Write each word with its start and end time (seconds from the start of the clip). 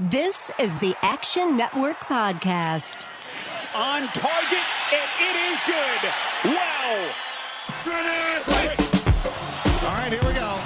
This 0.00 0.50
is 0.58 0.78
the 0.78 0.94
Action 1.02 1.58
Network 1.58 2.00
Podcast. 2.00 3.04
It's 3.56 3.66
on 3.74 4.08
target, 4.08 4.64
and 4.90 5.10
it 5.20 5.36
is 5.52 5.60
good. 5.68 6.08
Wow. 6.48 7.12
All 9.84 9.92
right, 9.92 10.10
here 10.10 10.24
we 10.24 10.32
go. 10.32 10.56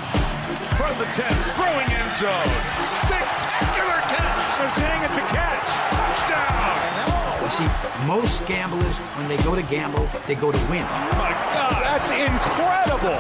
From 0.78 0.96
the 0.98 1.06
10, 1.10 1.26
throwing 1.58 1.90
end 1.90 2.16
zone. 2.16 2.54
Spectacular 2.78 3.98
catch. 4.14 4.58
They're 4.58 4.70
saying 4.70 5.02
it's 5.02 5.18
a 5.18 5.26
catch. 5.34 5.68
Touchdown. 5.90 7.42
You 7.42 7.50
see, 7.50 8.06
most 8.06 8.46
gamblers, 8.46 8.96
when 9.18 9.26
they 9.26 9.38
go 9.38 9.56
to 9.56 9.62
gamble, 9.62 10.08
they 10.28 10.36
go 10.36 10.52
to 10.52 10.58
win. 10.70 10.86
Oh 10.86 11.14
my 11.18 11.32
God, 11.52 11.82
that's 11.82 12.10
incredible. 12.10 13.18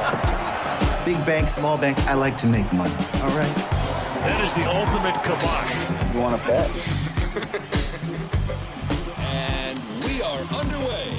Big 1.04 1.26
bank, 1.26 1.48
small 1.48 1.76
bank, 1.76 1.98
I 2.06 2.14
like 2.14 2.36
to 2.38 2.46
make 2.46 2.72
money. 2.72 2.94
All 3.22 3.30
right. 3.36 3.95
That 4.26 4.42
is 4.42 4.52
the 4.54 4.64
ultimate 4.64 5.14
kibosh. 5.22 6.12
You 6.12 6.20
want 6.20 6.42
to 6.42 6.48
bet? 6.48 6.68
and 9.20 9.78
we 10.02 10.20
are 10.20 10.40
underway. 10.60 11.12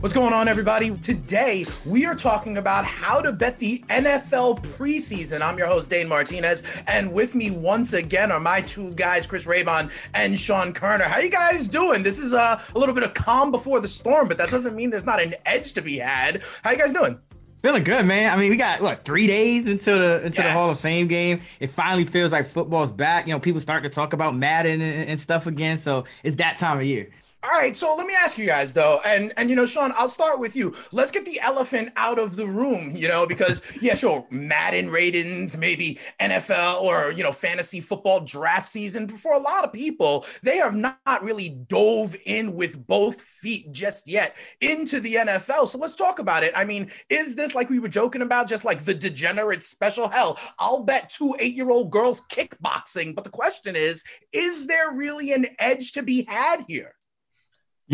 What's 0.00 0.12
going 0.12 0.34
on, 0.34 0.48
everybody? 0.48 0.90
Today, 0.98 1.64
we 1.86 2.04
are 2.04 2.14
talking 2.14 2.58
about 2.58 2.84
how 2.84 3.22
to 3.22 3.32
bet 3.32 3.58
the 3.58 3.82
NFL 3.88 4.62
preseason. 4.76 5.40
I'm 5.40 5.56
your 5.56 5.66
host, 5.66 5.88
Dane 5.88 6.08
Martinez, 6.08 6.62
and 6.88 7.10
with 7.10 7.34
me 7.34 7.50
once 7.50 7.94
again 7.94 8.30
are 8.30 8.38
my 8.38 8.60
two 8.60 8.90
guys, 8.90 9.26
Chris 9.26 9.46
Raybon 9.46 9.90
and 10.14 10.38
Sean 10.38 10.74
Koerner. 10.74 11.04
How 11.04 11.20
you 11.20 11.30
guys 11.30 11.68
doing? 11.68 12.02
This 12.02 12.18
is 12.18 12.34
uh, 12.34 12.60
a 12.74 12.78
little 12.78 12.94
bit 12.94 13.02
of 13.02 13.14
calm 13.14 13.50
before 13.50 13.80
the 13.80 13.88
storm, 13.88 14.28
but 14.28 14.36
that 14.36 14.50
doesn't 14.50 14.76
mean 14.76 14.90
there's 14.90 15.06
not 15.06 15.22
an 15.22 15.32
edge 15.46 15.72
to 15.72 15.80
be 15.80 15.96
had. 15.96 16.42
How 16.62 16.72
you 16.72 16.76
guys 16.76 16.92
doing? 16.92 17.18
Feeling 17.64 17.82
good, 17.82 18.04
man. 18.04 18.30
I 18.30 18.36
mean, 18.36 18.50
we 18.50 18.58
got 18.58 18.82
what 18.82 19.06
three 19.06 19.26
days 19.26 19.66
into 19.66 19.90
the 19.92 20.16
into 20.26 20.36
Yes. 20.36 20.48
the 20.48 20.52
Hall 20.52 20.68
of 20.70 20.78
Fame 20.78 21.08
game. 21.08 21.40
It 21.60 21.68
finally 21.70 22.04
feels 22.04 22.30
like 22.30 22.46
football's 22.46 22.90
back. 22.90 23.26
You 23.26 23.32
know, 23.32 23.40
people 23.40 23.58
start 23.58 23.84
to 23.84 23.88
talk 23.88 24.12
about 24.12 24.36
Madden 24.36 24.82
and, 24.82 25.08
and 25.08 25.18
stuff 25.18 25.46
again. 25.46 25.78
So 25.78 26.04
it's 26.22 26.36
that 26.36 26.56
time 26.56 26.76
of 26.76 26.84
year. 26.84 27.08
All 27.44 27.60
right, 27.60 27.76
so 27.76 27.94
let 27.94 28.06
me 28.06 28.14
ask 28.14 28.38
you 28.38 28.46
guys 28.46 28.72
though, 28.72 29.02
and 29.04 29.30
and 29.36 29.50
you 29.50 29.56
know, 29.56 29.66
Sean, 29.66 29.92
I'll 29.98 30.08
start 30.08 30.40
with 30.40 30.56
you. 30.56 30.74
Let's 30.92 31.10
get 31.10 31.26
the 31.26 31.38
elephant 31.40 31.90
out 31.96 32.18
of 32.18 32.36
the 32.36 32.46
room, 32.46 32.96
you 32.96 33.06
know, 33.06 33.26
because 33.26 33.60
yeah, 33.82 33.94
sure, 33.94 34.26
Madden 34.30 34.88
ratings, 34.88 35.54
maybe 35.54 35.98
NFL 36.20 36.80
or 36.80 37.10
you 37.10 37.22
know, 37.22 37.32
fantasy 37.32 37.82
football 37.82 38.20
draft 38.20 38.66
season. 38.66 39.06
But 39.06 39.20
for 39.20 39.34
a 39.34 39.38
lot 39.38 39.62
of 39.62 39.74
people, 39.74 40.24
they 40.42 40.56
have 40.56 40.74
not 40.74 41.22
really 41.22 41.50
dove 41.50 42.16
in 42.24 42.54
with 42.54 42.86
both 42.86 43.20
feet 43.20 43.70
just 43.72 44.08
yet 44.08 44.38
into 44.62 44.98
the 45.00 45.16
NFL. 45.16 45.68
So 45.68 45.76
let's 45.76 45.94
talk 45.94 46.20
about 46.20 46.44
it. 46.44 46.52
I 46.56 46.64
mean, 46.64 46.90
is 47.10 47.36
this 47.36 47.54
like 47.54 47.68
we 47.68 47.78
were 47.78 47.88
joking 47.88 48.22
about, 48.22 48.48
just 48.48 48.64
like 48.64 48.86
the 48.86 48.94
degenerate 48.94 49.62
special? 49.62 50.08
Hell, 50.08 50.38
I'll 50.58 50.82
bet 50.82 51.10
two 51.10 51.36
eight-year-old 51.38 51.90
girls 51.90 52.22
kickboxing. 52.30 53.14
But 53.14 53.24
the 53.24 53.30
question 53.30 53.76
is, 53.76 54.02
is 54.32 54.66
there 54.66 54.92
really 54.92 55.34
an 55.34 55.48
edge 55.58 55.92
to 55.92 56.02
be 56.02 56.24
had 56.26 56.64
here? 56.66 56.94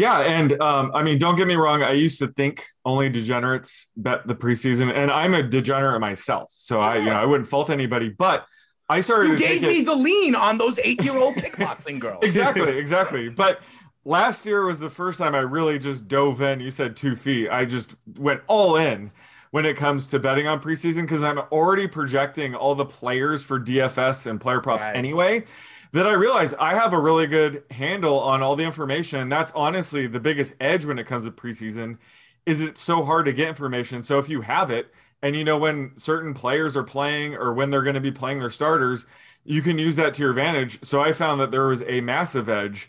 Yeah, 0.01 0.21
and 0.21 0.61
um, 0.63 0.91
I 0.95 1.03
mean, 1.03 1.19
don't 1.19 1.37
get 1.37 1.47
me 1.47 1.55
wrong. 1.57 1.83
I 1.83 1.93
used 1.93 2.19
to 2.21 2.29
think 2.29 2.67
only 2.85 3.11
degenerates 3.11 3.89
bet 3.97 4.27
the 4.27 4.35
preseason, 4.35 4.93
and 4.95 5.11
I'm 5.11 5.35
a 5.35 5.43
degenerate 5.43 6.01
myself, 6.01 6.49
so 6.53 6.79
I, 6.79 6.97
you 6.99 7.05
know, 7.05 7.13
I 7.13 7.27
wouldn't 7.27 7.49
fault 7.49 7.69
anybody. 7.71 8.09
But 8.09 8.47
I 8.89 9.01
started 9.01 9.31
You 9.33 9.39
gave 9.39 9.63
me 9.63 9.81
it 9.81 9.85
the 9.85 9.95
lean 9.95 10.35
on 10.35 10.59
those 10.59 10.79
eight-year-old 10.79 11.35
kickboxing 11.37 11.99
girls. 12.05 12.25
exactly, 12.25 12.79
exactly. 12.85 13.29
But 13.29 13.61
last 14.05 14.47
year 14.47 14.63
was 14.65 14.81
the 14.81 14.91
first 14.91 15.19
time 15.19 15.35
I 15.35 15.41
really 15.41 15.79
just 15.79 16.09
dove 16.09 16.41
in. 16.41 16.61
You 16.61 16.71
said 16.71 16.97
two 16.97 17.15
feet. 17.15 17.49
I 17.51 17.65
just 17.67 17.95
went 18.19 18.41
all 18.47 18.77
in 18.77 19.11
when 19.51 19.67
it 19.67 19.77
comes 19.77 20.09
to 20.09 20.19
betting 20.19 20.47
on 20.47 20.61
preseason 20.61 21.03
because 21.03 21.23
I'm 21.23 21.39
already 21.39 21.87
projecting 21.87 22.55
all 22.55 22.75
the 22.75 22.87
players 22.87 23.45
for 23.45 23.61
DFS 23.61 24.27
and 24.27 24.41
player 24.41 24.61
props 24.61 24.83
Right. 24.85 24.97
anyway. 24.97 25.45
That 25.93 26.07
I 26.07 26.13
realize 26.13 26.55
I 26.55 26.75
have 26.75 26.93
a 26.93 27.01
really 27.01 27.27
good 27.27 27.65
handle 27.71 28.21
on 28.21 28.43
all 28.43 28.55
the 28.55 28.65
information. 28.65 29.29
That's 29.29 29.53
honestly 29.57 30.07
the 30.07 30.21
biggest 30.21 30.55
edge 30.61 30.85
when 30.85 30.99
it 30.99 31.07
comes 31.07 31.25
to 31.25 31.33
preseason. 31.33 31.99
Is 32.47 32.61
it's 32.61 32.81
so 32.81 33.05
hard 33.05 33.27
to 33.27 33.33
get 33.33 33.49
information. 33.49 34.03
So 34.03 34.19
if 34.19 34.29
you 34.29 34.41
have 34.41 34.71
it 34.71 34.93
and 35.23 35.37
you 35.37 35.45
know 35.45 35.59
when 35.59 35.93
certain 35.97 36.33
players 36.33 36.77
are 36.77 36.85
playing 36.85 37.35
or 37.35 37.53
when 37.53 37.71
they're 37.71 37.83
going 37.83 37.95
to 37.95 38.01
be 38.01 38.13
playing 38.13 38.39
their 38.41 38.51
starters, 38.51 39.07
you 39.45 39.63
can 39.63 39.79
use 39.79 39.97
that 39.97 40.15
to 40.15 40.23
your 40.23 40.31
advantage. 40.31 40.83
So 40.85 41.01
I 41.01 41.13
found 41.13 41.41
that 41.41 41.51
there 41.51 41.67
was 41.67 41.83
a 41.87 42.01
massive 42.01 42.49
edge 42.49 42.89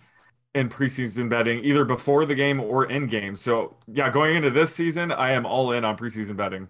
in 0.53 0.69
preseason 0.69 1.29
betting, 1.29 1.63
either 1.63 1.85
before 1.85 2.25
the 2.25 2.35
game 2.35 2.59
or 2.59 2.85
in 2.85 3.07
game. 3.07 3.35
So 3.35 3.77
yeah, 3.87 4.09
going 4.09 4.35
into 4.35 4.49
this 4.49 4.75
season, 4.75 5.11
I 5.11 5.31
am 5.31 5.45
all 5.45 5.71
in 5.71 5.85
on 5.85 5.97
preseason 5.97 6.35
betting. 6.35 6.67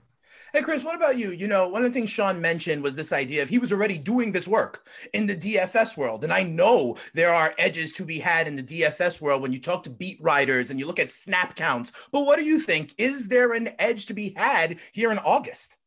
Hey, 0.53 0.61
Chris, 0.61 0.83
what 0.83 0.97
about 0.97 1.17
you? 1.17 1.31
You 1.31 1.47
know, 1.47 1.69
one 1.69 1.85
of 1.85 1.89
the 1.89 1.93
things 1.93 2.09
Sean 2.09 2.41
mentioned 2.41 2.83
was 2.83 2.93
this 2.93 3.13
idea 3.13 3.41
of 3.41 3.47
he 3.47 3.57
was 3.57 3.71
already 3.71 3.97
doing 3.97 4.33
this 4.33 4.49
work 4.49 4.85
in 5.13 5.25
the 5.25 5.35
DFS 5.35 5.95
world. 5.95 6.25
And 6.25 6.33
I 6.33 6.43
know 6.43 6.97
there 7.13 7.33
are 7.33 7.55
edges 7.57 7.93
to 7.93 8.03
be 8.03 8.19
had 8.19 8.49
in 8.49 8.57
the 8.57 8.63
DFS 8.63 9.21
world 9.21 9.41
when 9.41 9.53
you 9.53 9.59
talk 9.59 9.83
to 9.83 9.89
beat 9.89 10.19
writers 10.21 10.69
and 10.69 10.77
you 10.77 10.87
look 10.87 10.99
at 10.99 11.09
snap 11.09 11.55
counts. 11.55 11.93
But 12.11 12.25
what 12.25 12.37
do 12.37 12.43
you 12.43 12.59
think? 12.59 12.93
Is 12.97 13.29
there 13.29 13.53
an 13.53 13.69
edge 13.79 14.07
to 14.07 14.13
be 14.13 14.33
had 14.35 14.79
here 14.91 15.09
in 15.09 15.19
August? 15.19 15.77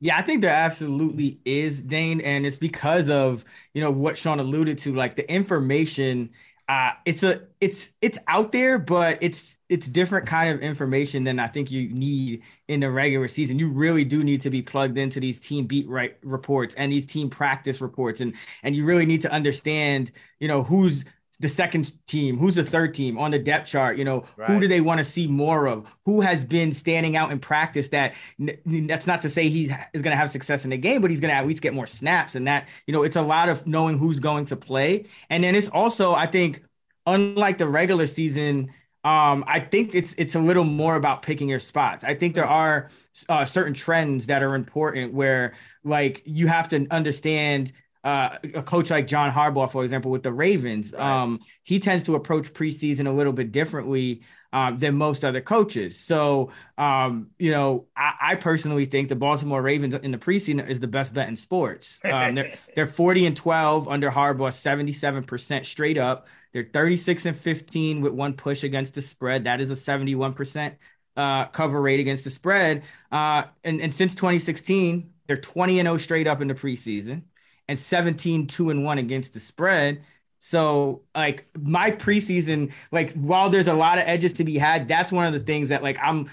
Yeah, 0.00 0.16
I 0.16 0.22
think 0.22 0.40
there 0.40 0.50
absolutely 0.50 1.40
is, 1.44 1.82
Dane, 1.82 2.20
and 2.20 2.46
it's 2.46 2.58
because 2.58 3.10
of 3.10 3.44
you 3.74 3.80
know 3.82 3.90
what 3.90 4.16
Sean 4.16 4.40
alluded 4.40 4.78
to, 4.78 4.94
like 4.94 5.16
the 5.16 5.30
information. 5.30 6.30
Uh, 6.68 6.92
it's 7.04 7.22
a 7.22 7.42
it's 7.60 7.90
it's 8.00 8.18
out 8.26 8.50
there, 8.50 8.76
but 8.78 9.18
it's 9.20 9.56
it's 9.68 9.86
different 9.86 10.26
kind 10.26 10.52
of 10.52 10.60
information 10.60 11.22
than 11.22 11.38
I 11.38 11.46
think 11.46 11.70
you 11.70 11.88
need 11.90 12.42
in 12.66 12.80
the 12.80 12.90
regular 12.90 13.28
season. 13.28 13.58
You 13.58 13.70
really 13.70 14.04
do 14.04 14.24
need 14.24 14.42
to 14.42 14.50
be 14.50 14.62
plugged 14.62 14.98
into 14.98 15.20
these 15.20 15.38
team 15.38 15.66
beat 15.66 15.88
right 15.88 16.16
reports 16.24 16.74
and 16.74 16.90
these 16.90 17.06
team 17.06 17.30
practice 17.30 17.80
reports, 17.80 18.20
and 18.20 18.34
and 18.64 18.74
you 18.74 18.84
really 18.84 19.06
need 19.06 19.22
to 19.22 19.30
understand, 19.30 20.10
you 20.40 20.48
know, 20.48 20.64
who's 20.64 21.04
the 21.38 21.48
second 21.48 21.92
team, 22.06 22.38
who's 22.38 22.54
the 22.54 22.64
third 22.64 22.94
team 22.94 23.18
on 23.18 23.30
the 23.30 23.38
depth 23.38 23.68
chart. 23.68 23.98
You 23.98 24.04
know, 24.04 24.24
who 24.46 24.60
do 24.60 24.68
they 24.68 24.80
want 24.80 24.98
to 24.98 25.04
see 25.04 25.26
more 25.26 25.68
of? 25.68 25.94
Who 26.04 26.20
has 26.20 26.44
been 26.44 26.72
standing 26.72 27.16
out 27.16 27.30
in 27.30 27.38
practice? 27.38 27.88
That 27.90 28.14
that's 28.38 29.06
not 29.06 29.22
to 29.22 29.30
say 29.30 29.48
he 29.48 29.64
is 29.92 30.02
going 30.02 30.12
to 30.12 30.16
have 30.16 30.30
success 30.30 30.64
in 30.64 30.70
the 30.70 30.78
game, 30.78 31.02
but 31.02 31.10
he's 31.10 31.20
going 31.20 31.30
to 31.30 31.36
at 31.36 31.46
least 31.46 31.60
get 31.60 31.74
more 31.74 31.86
snaps. 31.86 32.34
And 32.34 32.46
that 32.46 32.68
you 32.86 32.92
know, 32.92 33.02
it's 33.02 33.16
a 33.16 33.22
lot 33.22 33.48
of 33.48 33.66
knowing 33.66 33.98
who's 33.98 34.18
going 34.18 34.46
to 34.46 34.56
play, 34.56 35.06
and 35.28 35.44
then 35.44 35.54
it's 35.54 35.68
also 35.68 36.14
I 36.14 36.26
think 36.26 36.62
unlike 37.06 37.58
the 37.58 37.68
regular 37.68 38.06
season. 38.06 38.72
Um, 39.04 39.44
I 39.46 39.60
think 39.60 39.94
it's 39.94 40.14
it's 40.18 40.34
a 40.34 40.40
little 40.40 40.64
more 40.64 40.96
about 40.96 41.22
picking 41.22 41.48
your 41.48 41.60
spots. 41.60 42.02
I 42.02 42.16
think 42.16 42.34
there 42.34 42.44
are 42.44 42.90
uh, 43.28 43.44
certain 43.44 43.72
trends 43.72 44.26
that 44.26 44.42
are 44.42 44.56
important 44.56 45.14
where 45.14 45.54
like 45.84 46.22
you 46.24 46.48
have 46.48 46.68
to 46.70 46.88
understand 46.90 47.72
uh, 48.06 48.38
a 48.54 48.62
coach 48.62 48.88
like 48.88 49.08
John 49.08 49.32
Harbaugh, 49.32 49.70
for 49.70 49.82
example, 49.82 50.12
with 50.12 50.22
the 50.22 50.32
Ravens, 50.32 50.94
um, 50.94 51.40
he 51.64 51.80
tends 51.80 52.04
to 52.04 52.14
approach 52.14 52.52
preseason 52.52 53.08
a 53.08 53.10
little 53.10 53.32
bit 53.32 53.50
differently 53.50 54.22
um, 54.52 54.78
than 54.78 54.94
most 54.94 55.24
other 55.24 55.40
coaches. 55.40 55.98
So, 55.98 56.52
um, 56.78 57.30
you 57.36 57.50
know, 57.50 57.88
I, 57.96 58.12
I 58.20 58.34
personally 58.36 58.84
think 58.84 59.08
the 59.08 59.16
Baltimore 59.16 59.60
Ravens 59.60 59.92
in 59.94 60.12
the 60.12 60.18
preseason 60.18 60.68
is 60.68 60.78
the 60.78 60.86
best 60.86 61.14
bet 61.14 61.28
in 61.28 61.34
sports. 61.34 62.00
Um, 62.16 62.36
they're, 62.36 62.54
they're 62.76 62.86
40 62.86 63.26
and 63.26 63.36
12 63.36 63.88
under 63.88 64.08
Harbaugh, 64.08 64.52
77% 64.52 65.66
straight 65.66 65.98
up. 65.98 66.28
They're 66.52 66.70
36 66.72 67.26
and 67.26 67.36
15 67.36 68.02
with 68.02 68.12
one 68.12 68.34
push 68.34 68.62
against 68.62 68.94
the 68.94 69.02
spread. 69.02 69.44
That 69.44 69.60
is 69.60 69.70
a 69.70 69.74
71% 69.74 70.76
uh, 71.16 71.46
cover 71.46 71.82
rate 71.82 71.98
against 71.98 72.22
the 72.22 72.30
spread. 72.30 72.84
Uh, 73.10 73.44
and, 73.64 73.80
and 73.80 73.92
since 73.92 74.14
2016, 74.14 75.10
they're 75.26 75.36
20 75.36 75.80
and 75.80 75.88
0 75.88 75.96
straight 75.98 76.28
up 76.28 76.40
in 76.40 76.46
the 76.46 76.54
preseason 76.54 77.24
and 77.68 77.78
17 77.78 78.46
2 78.46 78.70
and 78.70 78.84
1 78.84 78.98
against 78.98 79.34
the 79.34 79.40
spread. 79.40 80.02
So 80.38 81.02
like 81.14 81.48
my 81.58 81.90
preseason, 81.90 82.72
like 82.92 83.12
while 83.14 83.50
there's 83.50 83.68
a 83.68 83.74
lot 83.74 83.98
of 83.98 84.04
edges 84.06 84.34
to 84.34 84.44
be 84.44 84.58
had, 84.58 84.86
that's 84.86 85.10
one 85.10 85.26
of 85.26 85.32
the 85.32 85.40
things 85.40 85.70
that 85.70 85.82
like 85.82 85.98
I'm 86.00 86.28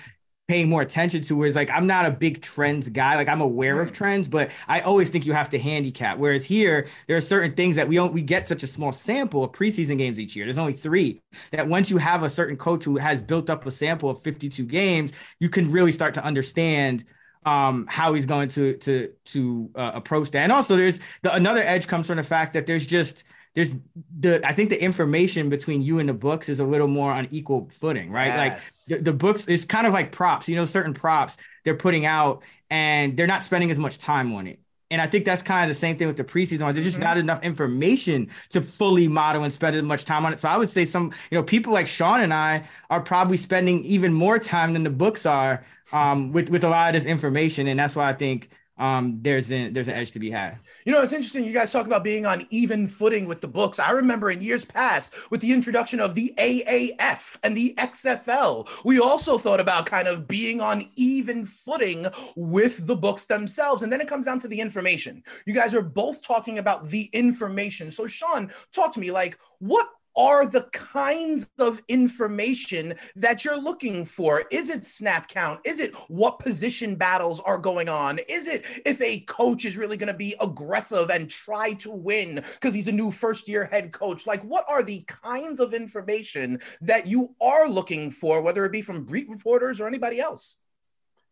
paying 0.49 0.67
more 0.67 0.81
attention 0.81 1.21
to 1.21 1.35
whereas 1.37 1.55
like 1.55 1.69
I'm 1.69 1.87
not 1.87 2.05
a 2.05 2.11
big 2.11 2.41
trends 2.41 2.89
guy. 2.89 3.15
Like 3.15 3.29
I'm 3.29 3.41
aware 3.41 3.81
of 3.81 3.93
trends, 3.93 4.27
but 4.27 4.51
I 4.67 4.81
always 4.81 5.09
think 5.09 5.25
you 5.25 5.33
have 5.33 5.49
to 5.51 5.59
handicap. 5.59 6.17
Whereas 6.17 6.43
here, 6.43 6.87
there 7.07 7.15
are 7.17 7.21
certain 7.21 7.53
things 7.53 7.75
that 7.77 7.87
we 7.87 7.95
don't 7.95 8.13
we 8.13 8.21
get 8.21 8.47
such 8.47 8.61
a 8.61 8.67
small 8.67 8.91
sample 8.91 9.43
of 9.43 9.51
preseason 9.51 9.97
games 9.97 10.19
each 10.19 10.35
year. 10.35 10.45
There's 10.45 10.57
only 10.57 10.73
three. 10.73 11.21
That 11.51 11.67
once 11.67 11.89
you 11.89 11.97
have 11.97 12.23
a 12.23 12.29
certain 12.29 12.57
coach 12.57 12.85
who 12.85 12.97
has 12.97 13.21
built 13.21 13.49
up 13.49 13.65
a 13.65 13.71
sample 13.71 14.09
of 14.09 14.21
52 14.21 14.65
games, 14.65 15.13
you 15.39 15.49
can 15.49 15.71
really 15.71 15.91
start 15.91 16.13
to 16.15 16.23
understand 16.23 17.05
um 17.45 17.85
how 17.89 18.13
he's 18.13 18.25
going 18.25 18.49
to 18.49 18.77
to 18.77 19.11
to 19.25 19.69
uh, 19.75 19.91
approach 19.95 20.31
that. 20.31 20.39
And 20.39 20.51
also 20.51 20.75
there's 20.75 20.99
the 21.21 21.33
another 21.33 21.61
edge 21.61 21.87
comes 21.87 22.07
from 22.07 22.17
the 22.17 22.23
fact 22.23 22.53
that 22.53 22.65
there's 22.65 22.85
just 22.85 23.23
there's 23.55 23.75
the 24.19 24.45
I 24.47 24.53
think 24.53 24.69
the 24.69 24.81
information 24.81 25.49
between 25.49 25.81
you 25.81 25.99
and 25.99 26.09
the 26.09 26.13
books 26.13 26.49
is 26.49 26.59
a 26.59 26.63
little 26.63 26.87
more 26.87 27.11
on 27.11 27.27
equal 27.31 27.69
footing, 27.79 28.11
right? 28.11 28.27
Yes. 28.27 28.85
Like 28.89 28.97
the, 28.99 29.03
the 29.11 29.13
books 29.13 29.47
is 29.47 29.65
kind 29.65 29.85
of 29.85 29.93
like 29.93 30.11
props, 30.11 30.47
you 30.47 30.55
know, 30.55 30.65
certain 30.65 30.93
props 30.93 31.37
they're 31.63 31.75
putting 31.75 32.05
out 32.05 32.43
and 32.69 33.15
they're 33.15 33.27
not 33.27 33.43
spending 33.43 33.71
as 33.71 33.77
much 33.77 33.97
time 33.97 34.33
on 34.33 34.47
it. 34.47 34.59
And 34.93 35.01
I 35.01 35.07
think 35.07 35.25
that's 35.25 35.41
kind 35.41 35.69
of 35.69 35.75
the 35.75 35.79
same 35.79 35.97
thing 35.97 36.07
with 36.07 36.17
the 36.17 36.23
preseason. 36.23 36.61
ones. 36.61 36.75
There's 36.75 36.85
just 36.85 36.99
not 36.99 37.17
enough 37.17 37.41
information 37.41 38.29
to 38.49 38.61
fully 38.61 39.07
model 39.07 39.43
and 39.43 39.51
spend 39.51 39.75
as 39.75 39.81
much 39.81 40.05
time 40.05 40.23
on 40.23 40.33
it. 40.33 40.39
So 40.39 40.47
I 40.47 40.55
would 40.55 40.69
say 40.69 40.85
some, 40.85 41.11
you 41.31 41.37
know, 41.37 41.43
people 41.43 41.73
like 41.73 41.87
Sean 41.87 42.21
and 42.21 42.31
I 42.31 42.67
are 42.91 43.01
probably 43.01 43.37
spending 43.37 43.83
even 43.85 44.13
more 44.13 44.37
time 44.37 44.73
than 44.73 44.83
the 44.83 44.91
books 44.91 45.25
are 45.25 45.65
um, 45.93 46.31
with 46.31 46.51
with 46.51 46.63
a 46.63 46.69
lot 46.69 46.93
of 46.93 47.01
this 47.01 47.09
information. 47.09 47.67
And 47.67 47.79
that's 47.79 47.95
why 47.95 48.07
I 48.07 48.13
think 48.13 48.51
um, 48.83 49.19
there's 49.21 49.49
an 49.49 49.71
there's 49.71 49.87
an 49.87 49.93
edge 49.93 50.11
to 50.11 50.19
be 50.19 50.29
had. 50.29 50.57
You 50.83 50.91
know, 50.91 51.01
it's 51.01 51.13
interesting. 51.13 51.45
You 51.45 51.53
guys 51.53 51.71
talk 51.71 51.85
about 51.85 52.03
being 52.03 52.25
on 52.25 52.45
even 52.49 52.85
footing 52.85 53.27
with 53.27 53.39
the 53.39 53.47
books. 53.47 53.79
I 53.79 53.91
remember 53.91 54.29
in 54.29 54.41
years 54.41 54.65
past 54.65 55.13
with 55.31 55.39
the 55.39 55.53
introduction 55.53 56.01
of 56.01 56.15
the 56.15 56.33
AAF 56.37 57.37
and 57.43 57.55
the 57.55 57.73
XFL, 57.77 58.67
we 58.83 58.99
also 58.99 59.37
thought 59.37 59.61
about 59.61 59.85
kind 59.85 60.09
of 60.09 60.27
being 60.27 60.59
on 60.59 60.89
even 60.97 61.45
footing 61.45 62.07
with 62.35 62.85
the 62.85 62.95
books 62.95 63.23
themselves. 63.23 63.83
And 63.83 63.93
then 63.93 64.01
it 64.01 64.09
comes 64.09 64.25
down 64.25 64.39
to 64.39 64.49
the 64.49 64.59
information. 64.59 65.23
You 65.45 65.53
guys 65.53 65.73
are 65.73 65.81
both 65.81 66.21
talking 66.21 66.59
about 66.59 66.89
the 66.89 67.03
information. 67.13 67.89
So, 67.89 68.05
Sean, 68.05 68.51
talk 68.73 68.91
to 68.95 68.99
me 68.99 69.11
like, 69.11 69.39
what 69.59 69.87
are 70.15 70.45
the 70.45 70.63
kinds 70.71 71.49
of 71.59 71.81
information 71.87 72.95
that 73.15 73.43
you're 73.43 73.59
looking 73.59 74.05
for? 74.05 74.43
Is 74.51 74.69
it 74.69 74.85
snap 74.85 75.27
count? 75.27 75.59
Is 75.63 75.79
it 75.79 75.95
what 76.09 76.39
position 76.39 76.95
battles 76.95 77.39
are 77.39 77.57
going 77.57 77.89
on? 77.89 78.19
Is 78.29 78.47
it 78.47 78.65
if 78.85 79.01
a 79.01 79.21
coach 79.21 79.65
is 79.65 79.77
really 79.77 79.97
going 79.97 80.11
to 80.11 80.13
be 80.13 80.35
aggressive 80.39 81.09
and 81.09 81.29
try 81.29 81.73
to 81.73 81.91
win 81.91 82.35
because 82.35 82.73
he's 82.73 82.87
a 82.87 82.91
new 82.91 83.11
first 83.11 83.47
year 83.47 83.65
head 83.65 83.91
coach? 83.91 84.27
Like, 84.27 84.43
what 84.43 84.65
are 84.69 84.83
the 84.83 85.01
kinds 85.07 85.59
of 85.59 85.73
information 85.73 86.59
that 86.81 87.07
you 87.07 87.35
are 87.41 87.67
looking 87.67 88.11
for, 88.11 88.41
whether 88.41 88.65
it 88.65 88.71
be 88.71 88.81
from 88.81 89.05
beat 89.05 89.29
reporters 89.29 89.79
or 89.79 89.87
anybody 89.87 90.19
else? 90.19 90.57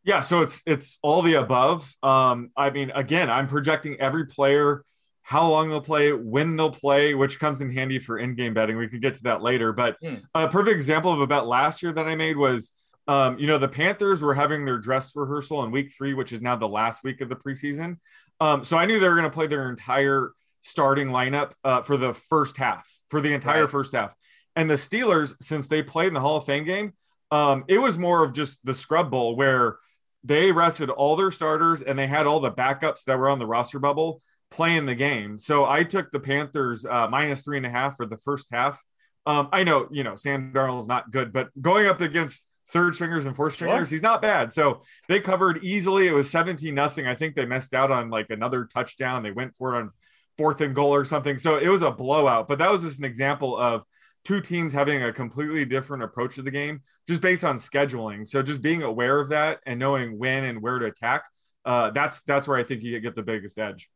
Yeah, 0.03 0.21
so 0.21 0.41
it's 0.41 0.63
it's 0.65 0.97
all 1.03 1.21
the 1.21 1.35
above. 1.35 1.95
Um, 2.01 2.49
I 2.57 2.71
mean, 2.71 2.91
again, 2.95 3.29
I'm 3.29 3.47
projecting 3.47 3.99
every 3.99 4.25
player 4.25 4.83
how 5.23 5.47
long 5.47 5.69
they'll 5.69 5.81
play, 5.81 6.11
when 6.13 6.55
they'll 6.55 6.71
play, 6.71 7.13
which 7.13 7.39
comes 7.39 7.61
in 7.61 7.71
handy 7.71 7.99
for 7.99 8.17
in-game 8.17 8.53
betting. 8.53 8.77
We 8.77 8.87
could 8.87 9.01
get 9.01 9.15
to 9.15 9.23
that 9.23 9.41
later. 9.41 9.71
But 9.71 9.97
mm. 10.01 10.21
a 10.33 10.47
perfect 10.47 10.75
example 10.75 11.11
of 11.11 11.21
a 11.21 11.27
bet 11.27 11.45
last 11.45 11.83
year 11.83 11.91
that 11.91 12.07
I 12.07 12.15
made 12.15 12.37
was, 12.37 12.73
um, 13.07 13.37
you 13.39 13.47
know, 13.47 13.57
the 13.57 13.67
Panthers 13.67 14.21
were 14.21 14.33
having 14.33 14.65
their 14.65 14.77
dress 14.77 15.15
rehearsal 15.15 15.63
in 15.63 15.71
week 15.71 15.93
three, 15.95 16.13
which 16.13 16.33
is 16.33 16.41
now 16.41 16.55
the 16.55 16.67
last 16.67 17.03
week 17.03 17.21
of 17.21 17.29
the 17.29 17.35
preseason. 17.35 17.97
Um, 18.39 18.63
so 18.63 18.77
I 18.77 18.85
knew 18.85 18.99
they 18.99 19.09
were 19.09 19.15
going 19.15 19.29
to 19.29 19.33
play 19.33 19.47
their 19.47 19.69
entire 19.69 20.31
starting 20.61 21.09
lineup 21.09 21.51
uh, 21.63 21.81
for 21.81 21.97
the 21.97 22.13
first 22.13 22.57
half, 22.57 22.89
for 23.09 23.21
the 23.21 23.33
entire 23.33 23.61
right. 23.61 23.69
first 23.69 23.93
half. 23.93 24.13
And 24.55 24.69
the 24.69 24.75
Steelers, 24.75 25.35
since 25.41 25.67
they 25.67 25.81
played 25.81 26.09
in 26.09 26.13
the 26.13 26.19
Hall 26.19 26.37
of 26.37 26.45
Fame 26.45 26.65
game, 26.65 26.93
um, 27.31 27.63
it 27.67 27.77
was 27.77 27.97
more 27.97 28.23
of 28.23 28.33
just 28.33 28.63
the 28.65 28.73
scrub 28.73 29.09
bowl 29.09 29.35
where 29.35 29.77
they 30.23 30.51
rested 30.51 30.89
all 30.89 31.15
their 31.15 31.31
starters 31.31 31.81
and 31.81 31.97
they 31.97 32.07
had 32.07 32.27
all 32.27 32.39
the 32.39 32.51
backups 32.51 33.05
that 33.05 33.17
were 33.17 33.29
on 33.29 33.39
the 33.39 33.45
roster 33.45 33.79
bubble 33.79 34.21
playing 34.51 34.85
the 34.85 34.95
game. 34.95 35.37
So 35.37 35.65
I 35.65 35.83
took 35.83 36.11
the 36.11 36.19
Panthers 36.19 36.85
uh, 36.85 37.07
minus 37.07 37.41
three 37.41 37.57
and 37.57 37.65
a 37.65 37.69
half 37.69 37.95
for 37.95 38.05
the 38.05 38.17
first 38.17 38.49
half. 38.51 38.83
Um, 39.25 39.49
I 39.51 39.63
know, 39.63 39.87
you 39.91 40.03
know, 40.03 40.15
Sam 40.15 40.51
Darnold's 40.53 40.87
not 40.87 41.11
good, 41.11 41.31
but 41.31 41.49
going 41.61 41.87
up 41.87 42.01
against 42.01 42.47
third 42.69 42.95
stringers 42.95 43.25
and 43.25 43.35
fourth 43.35 43.53
stringers, 43.53 43.89
he's 43.89 44.01
not 44.01 44.21
bad. 44.21 44.51
So 44.51 44.81
they 45.07 45.19
covered 45.19 45.63
easily. 45.63 46.07
It 46.07 46.13
was 46.13 46.29
17 46.29 46.73
nothing. 46.75 47.07
I 47.07 47.15
think 47.15 47.35
they 47.35 47.45
missed 47.45 47.73
out 47.73 47.91
on 47.91 48.09
like 48.09 48.29
another 48.29 48.65
touchdown. 48.65 49.23
They 49.23 49.31
went 49.31 49.55
for 49.55 49.75
it 49.75 49.79
on 49.79 49.91
fourth 50.37 50.61
and 50.61 50.75
goal 50.75 50.93
or 50.93 51.05
something. 51.05 51.37
So 51.37 51.57
it 51.57 51.67
was 51.67 51.81
a 51.81 51.91
blowout, 51.91 52.47
but 52.47 52.59
that 52.59 52.71
was 52.71 52.81
just 52.81 52.99
an 52.99 53.05
example 53.05 53.57
of 53.57 53.83
two 54.23 54.41
teams 54.41 54.73
having 54.73 55.03
a 55.03 55.13
completely 55.13 55.65
different 55.65 56.03
approach 56.03 56.35
to 56.35 56.41
the 56.41 56.51
game 56.51 56.81
just 57.07 57.21
based 57.21 57.43
on 57.43 57.57
scheduling. 57.57 58.27
So 58.27 58.41
just 58.41 58.61
being 58.61 58.83
aware 58.83 59.19
of 59.19 59.29
that 59.29 59.59
and 59.65 59.79
knowing 59.79 60.17
when 60.17 60.43
and 60.43 60.61
where 60.61 60.79
to 60.79 60.85
attack, 60.85 61.25
uh, 61.65 61.91
that's 61.91 62.23
that's 62.23 62.47
where 62.47 62.57
I 62.57 62.63
think 62.63 62.83
you 62.83 62.99
get 62.99 63.15
the 63.15 63.23
biggest 63.23 63.57
edge. 63.59 63.89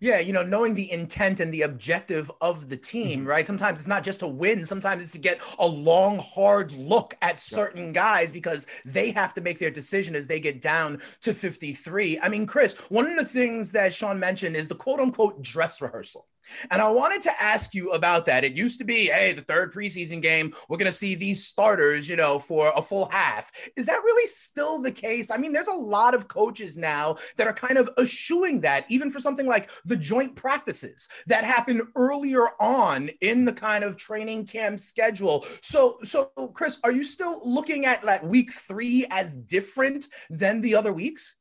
Yeah, 0.00 0.18
you 0.20 0.32
know, 0.32 0.42
knowing 0.42 0.74
the 0.74 0.90
intent 0.90 1.40
and 1.40 1.52
the 1.52 1.62
objective 1.62 2.30
of 2.40 2.68
the 2.68 2.76
team, 2.76 3.20
mm-hmm. 3.20 3.28
right? 3.28 3.46
Sometimes 3.46 3.78
it's 3.78 3.88
not 3.88 4.04
just 4.04 4.20
to 4.20 4.26
win, 4.26 4.64
sometimes 4.64 5.02
it's 5.02 5.12
to 5.12 5.18
get 5.18 5.40
a 5.58 5.66
long, 5.66 6.18
hard 6.18 6.72
look 6.72 7.16
at 7.22 7.40
certain 7.40 7.92
guys 7.92 8.32
because 8.32 8.66
they 8.84 9.10
have 9.10 9.34
to 9.34 9.40
make 9.40 9.58
their 9.58 9.70
decision 9.70 10.14
as 10.14 10.26
they 10.26 10.40
get 10.40 10.60
down 10.60 11.00
to 11.22 11.32
53. 11.32 12.20
I 12.20 12.28
mean, 12.28 12.46
Chris, 12.46 12.74
one 12.88 13.06
of 13.06 13.16
the 13.16 13.24
things 13.24 13.72
that 13.72 13.94
Sean 13.94 14.18
mentioned 14.18 14.56
is 14.56 14.68
the 14.68 14.74
quote 14.74 15.00
unquote 15.00 15.42
dress 15.42 15.80
rehearsal. 15.80 16.26
And 16.70 16.80
I 16.80 16.88
wanted 16.90 17.22
to 17.22 17.42
ask 17.42 17.74
you 17.74 17.92
about 17.92 18.24
that. 18.26 18.44
It 18.44 18.56
used 18.56 18.78
to 18.78 18.84
be, 18.84 19.06
hey, 19.06 19.32
the 19.32 19.42
third 19.42 19.72
preseason 19.72 20.22
game, 20.22 20.52
we're 20.68 20.76
going 20.76 20.86
to 20.86 20.92
see 20.92 21.14
these 21.14 21.44
starters, 21.46 22.08
you 22.08 22.16
know, 22.16 22.38
for 22.38 22.72
a 22.74 22.82
full 22.82 23.08
half. 23.10 23.50
Is 23.76 23.86
that 23.86 24.02
really 24.04 24.26
still 24.26 24.80
the 24.80 24.92
case? 24.92 25.30
I 25.30 25.36
mean, 25.36 25.52
there's 25.52 25.68
a 25.68 25.72
lot 25.72 26.14
of 26.14 26.28
coaches 26.28 26.76
now 26.76 27.16
that 27.36 27.46
are 27.46 27.52
kind 27.52 27.78
of 27.78 27.90
eschewing 27.98 28.60
that, 28.62 28.84
even 28.88 29.10
for 29.10 29.20
something 29.20 29.46
like 29.46 29.70
the 29.84 29.96
joint 29.96 30.36
practices 30.36 31.08
that 31.26 31.44
happen 31.44 31.82
earlier 31.94 32.48
on 32.60 33.10
in 33.20 33.44
the 33.44 33.52
kind 33.52 33.84
of 33.84 33.96
training 33.96 34.46
camp 34.46 34.80
schedule. 34.80 35.46
So, 35.62 35.98
so 36.04 36.30
Chris, 36.54 36.78
are 36.84 36.92
you 36.92 37.04
still 37.04 37.40
looking 37.44 37.86
at 37.86 38.04
like 38.04 38.22
week 38.22 38.52
three 38.52 39.06
as 39.10 39.34
different 39.34 40.08
than 40.30 40.60
the 40.60 40.74
other 40.74 40.92
weeks? 40.92 41.36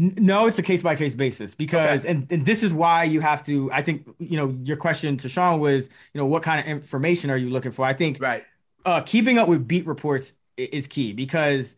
No, 0.00 0.46
it's 0.46 0.60
a 0.60 0.62
case 0.62 0.80
by 0.80 0.94
case 0.94 1.16
basis 1.16 1.56
because, 1.56 2.00
okay. 2.00 2.10
and, 2.12 2.30
and 2.30 2.46
this 2.46 2.62
is 2.62 2.72
why 2.72 3.02
you 3.02 3.20
have 3.20 3.42
to. 3.44 3.68
I 3.72 3.82
think 3.82 4.08
you 4.20 4.36
know 4.36 4.56
your 4.62 4.76
question 4.76 5.16
to 5.16 5.28
Sean 5.28 5.58
was, 5.58 5.86
you 5.86 6.18
know, 6.20 6.26
what 6.26 6.44
kind 6.44 6.60
of 6.60 6.66
information 6.68 7.30
are 7.30 7.36
you 7.36 7.50
looking 7.50 7.72
for? 7.72 7.84
I 7.84 7.94
think 7.94 8.18
right. 8.20 8.44
Uh, 8.84 9.00
keeping 9.00 9.38
up 9.38 9.48
with 9.48 9.66
beat 9.66 9.86
reports 9.86 10.34
is 10.56 10.86
key 10.86 11.12
because 11.12 11.74